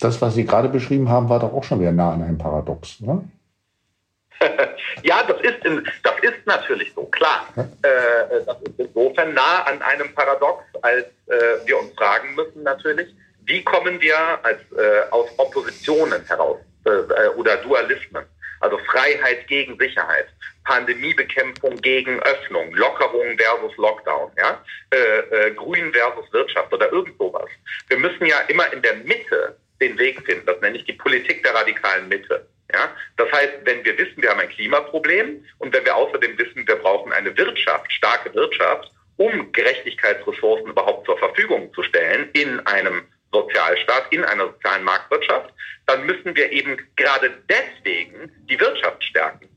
Das, 0.00 0.20
was 0.20 0.34
Sie 0.34 0.44
gerade 0.44 0.68
beschrieben 0.68 1.08
haben, 1.08 1.28
war 1.28 1.40
doch 1.40 1.52
auch 1.52 1.64
schon 1.64 1.80
wieder 1.80 1.92
nah 1.92 2.12
an 2.12 2.22
einem 2.22 2.38
Paradox, 2.38 3.00
oder? 3.02 3.22
ja, 5.02 5.22
das 5.22 5.40
ist, 5.40 5.64
in, 5.64 5.86
das 6.02 6.14
ist 6.22 6.46
natürlich 6.46 6.92
so, 6.94 7.04
klar. 7.06 7.46
Äh, 7.56 8.44
das 8.44 8.56
ist 8.62 8.78
insofern 8.78 9.34
nah 9.34 9.62
an 9.64 9.80
einem 9.82 10.12
Paradox, 10.14 10.64
als 10.82 11.06
äh, 11.26 11.66
wir 11.66 11.78
uns 11.78 11.92
fragen 11.94 12.34
müssen 12.34 12.62
natürlich, 12.62 13.14
wie 13.46 13.62
kommen 13.62 14.00
wir 14.00 14.16
als, 14.42 14.60
äh, 14.72 15.10
aus 15.10 15.28
Oppositionen 15.36 16.24
heraus 16.26 16.58
äh, 16.84 17.28
oder 17.36 17.56
Dualismen, 17.58 18.24
also 18.60 18.78
Freiheit 18.90 19.46
gegen 19.48 19.78
Sicherheit, 19.78 20.26
Pandemiebekämpfung 20.64 21.76
gegen 21.76 22.20
Öffnung, 22.20 22.72
Lockerung 22.74 23.36
versus 23.36 23.76
Lockdown, 23.76 24.30
ja, 24.38 24.62
äh, 24.90 25.48
äh, 25.48 25.50
Grün 25.52 25.92
versus 25.92 26.32
Wirtschaft 26.32 26.72
oder 26.72 26.90
irgend 26.90 27.16
sowas. 27.18 27.48
Wir 27.88 27.98
müssen 27.98 28.24
ja 28.26 28.40
immer 28.48 28.72
in 28.72 28.80
der 28.80 28.94
Mitte 28.96 29.56
den 29.80 29.98
Weg 29.98 30.24
finden. 30.24 30.46
Das 30.46 30.60
nenne 30.60 30.78
ich 30.78 30.84
die 30.84 30.92
Politik 30.92 31.42
der 31.42 31.54
radikalen 31.54 32.08
Mitte. 32.08 32.46
Ja? 32.72 32.94
Das 33.16 33.30
heißt, 33.32 33.52
wenn 33.64 33.84
wir 33.84 33.96
wissen, 33.98 34.22
wir 34.22 34.30
haben 34.30 34.40
ein 34.40 34.48
Klimaproblem 34.48 35.44
und 35.58 35.74
wenn 35.74 35.84
wir 35.84 35.94
außerdem 35.94 36.38
wissen, 36.38 36.66
wir 36.66 36.76
brauchen 36.76 37.12
eine 37.12 37.36
Wirtschaft, 37.36 37.92
starke 37.92 38.34
Wirtschaft, 38.34 38.90
um 39.16 39.52
Gerechtigkeitsressourcen 39.52 40.68
überhaupt 40.68 41.06
zur 41.06 41.18
Verfügung 41.18 41.72
zu 41.74 41.82
stellen 41.82 42.28
in 42.32 42.60
einem 42.66 43.02
Sozialstaat, 43.32 44.12
in 44.12 44.24
einer 44.24 44.46
sozialen 44.46 44.84
Marktwirtschaft, 44.84 45.52
dann 45.86 46.06
müssen 46.06 46.34
wir 46.36 46.50
eben 46.52 46.76
gerade 46.96 47.30
deswegen 47.48 48.32
die 48.48 48.58
Wirtschaft 48.58 49.02
stärken. 49.04 49.48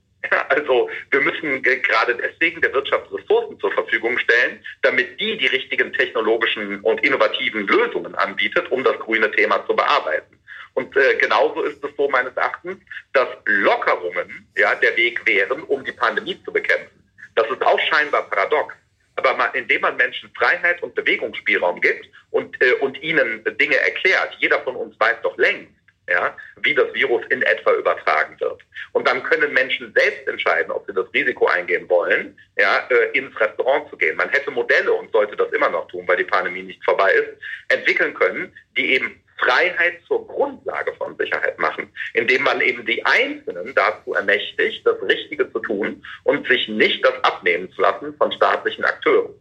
Also 0.49 0.89
wir 1.11 1.21
müssen 1.21 1.61
gerade 1.61 2.15
deswegen 2.15 2.61
der 2.61 2.73
Wirtschaft 2.73 3.11
Ressourcen 3.11 3.59
zur 3.59 3.71
Verfügung 3.71 4.17
stellen, 4.17 4.63
damit 4.81 5.19
die 5.19 5.37
die 5.37 5.47
richtigen 5.47 5.93
technologischen 5.93 6.81
und 6.81 7.03
innovativen 7.03 7.67
Lösungen 7.67 8.15
anbietet, 8.15 8.69
um 8.71 8.83
das 8.83 8.97
grüne 8.99 9.31
Thema 9.31 9.65
zu 9.67 9.75
bearbeiten. 9.75 10.37
Und 10.73 10.95
äh, 10.95 11.15
genauso 11.15 11.63
ist 11.63 11.83
es 11.83 11.89
so 11.97 12.07
meines 12.09 12.35
Erachtens, 12.35 12.77
dass 13.13 13.27
Lockerungen 13.45 14.47
ja 14.55 14.75
der 14.75 14.95
Weg 14.95 15.25
wären, 15.25 15.63
um 15.63 15.83
die 15.83 15.91
Pandemie 15.91 16.39
zu 16.43 16.53
bekämpfen. 16.53 17.03
Das 17.35 17.49
ist 17.49 17.63
auch 17.63 17.79
scheinbar 17.79 18.29
paradox. 18.29 18.75
Aber 19.15 19.35
man, 19.35 19.51
indem 19.55 19.81
man 19.81 19.97
Menschen 19.97 20.29
Freiheit 20.37 20.83
und 20.83 20.93
Bewegungsspielraum 20.93 21.81
gibt 21.81 22.07
und, 22.29 22.61
äh, 22.61 22.73
und 22.73 23.01
ihnen 23.01 23.43
Dinge 23.59 23.77
erklärt, 23.77 24.35
jeder 24.39 24.61
von 24.61 24.75
uns 24.75 24.99
weiß 24.99 25.17
doch 25.23 25.35
längst, 25.37 25.73
ja, 26.09 26.35
wie 26.61 26.73
das 26.73 26.93
Virus 26.93 27.23
in 27.29 27.41
etwa 27.41 27.73
übertragen 27.73 28.39
wird. 28.39 28.61
Und 28.93 29.07
dann 29.07 29.23
können 29.23 29.53
Menschen 29.53 29.93
selbst 29.95 30.27
entscheiden, 30.27 30.71
ob 30.71 30.85
sie 30.87 30.93
das 30.93 31.05
Risiko 31.13 31.47
eingehen 31.47 31.87
wollen, 31.89 32.37
ja, 32.57 32.87
äh, 32.89 33.17
ins 33.17 33.37
Restaurant 33.39 33.89
zu 33.89 33.97
gehen. 33.97 34.15
Man 34.15 34.29
hätte 34.29 34.51
Modelle 34.51 34.93
und 34.93 35.11
sollte 35.11 35.35
das 35.35 35.51
immer 35.51 35.69
noch 35.69 35.87
tun, 35.87 36.07
weil 36.07 36.17
die 36.17 36.23
Pandemie 36.23 36.63
nicht 36.63 36.83
vorbei 36.83 37.11
ist, 37.11 37.41
entwickeln 37.69 38.13
können, 38.13 38.53
die 38.77 38.93
eben 38.93 39.21
Freiheit 39.37 40.01
zur 40.07 40.27
Grundlage 40.27 40.93
von 40.95 41.15
Sicherheit 41.17 41.59
machen, 41.59 41.89
indem 42.13 42.43
man 42.43 42.61
eben 42.61 42.85
die 42.85 43.05
Einzelnen 43.05 43.73
dazu 43.75 44.13
ermächtigt, 44.13 44.85
das 44.85 45.01
Richtige 45.03 45.51
zu 45.51 45.59
tun 45.59 46.03
und 46.23 46.47
sich 46.47 46.67
nicht 46.67 47.05
das 47.05 47.23
abnehmen 47.23 47.71
zu 47.71 47.81
lassen 47.81 48.15
von 48.17 48.31
staatlichen 48.31 48.83
Akteuren. 48.83 49.33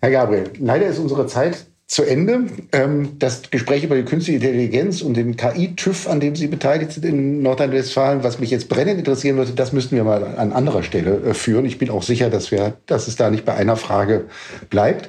Herr 0.00 0.10
Gabriel, 0.10 0.50
leider 0.58 0.86
ist 0.86 0.98
unsere 0.98 1.26
Zeit 1.26 1.66
zu 1.90 2.04
Ende. 2.04 2.46
Ähm, 2.70 3.18
das 3.18 3.50
Gespräch 3.50 3.82
über 3.82 3.96
die 3.96 4.04
künstliche 4.04 4.38
Intelligenz 4.38 5.02
und 5.02 5.16
den 5.16 5.36
KI-TÜV, 5.36 6.06
an 6.06 6.20
dem 6.20 6.36
Sie 6.36 6.46
beteiligt 6.46 6.92
sind 6.92 7.04
in 7.04 7.42
Nordrhein-Westfalen, 7.42 8.22
was 8.22 8.38
mich 8.38 8.50
jetzt 8.50 8.68
brennend 8.68 8.98
interessieren 8.98 9.36
würde, 9.36 9.52
das 9.52 9.72
müssten 9.72 9.96
wir 9.96 10.04
mal 10.04 10.22
an 10.22 10.52
anderer 10.52 10.84
Stelle 10.84 11.16
äh, 11.16 11.34
führen. 11.34 11.64
Ich 11.64 11.78
bin 11.78 11.90
auch 11.90 12.04
sicher, 12.04 12.30
dass, 12.30 12.52
wir, 12.52 12.74
dass 12.86 13.08
es 13.08 13.16
da 13.16 13.28
nicht 13.28 13.44
bei 13.44 13.54
einer 13.54 13.76
Frage 13.76 14.26
bleibt. 14.70 15.08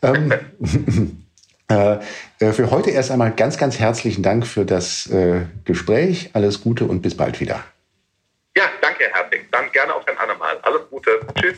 Ähm, 0.00 0.32
Äh, 1.70 2.00
äh, 2.38 2.52
für 2.52 2.70
heute 2.70 2.90
erst 2.90 3.10
einmal 3.10 3.30
ganz, 3.30 3.56
ganz 3.56 3.78
herzlichen 3.78 4.22
Dank 4.22 4.46
für 4.46 4.66
das 4.66 5.08
Gespräch. 5.64 6.28
Alles 6.34 6.60
Gute 6.60 6.84
und 6.84 7.00
bis 7.00 7.16
bald 7.16 7.40
wieder. 7.40 7.64
Ja, 8.54 8.64
danke, 8.82 9.04
Herr 9.10 9.22
Herzig. 9.22 9.46
Dann 9.50 9.72
gerne 9.72 9.94
auf 9.94 10.06
ein 10.06 10.18
andermal. 10.18 10.58
Alles 10.60 10.82
Gute. 10.90 11.20
Tschüss. 11.40 11.56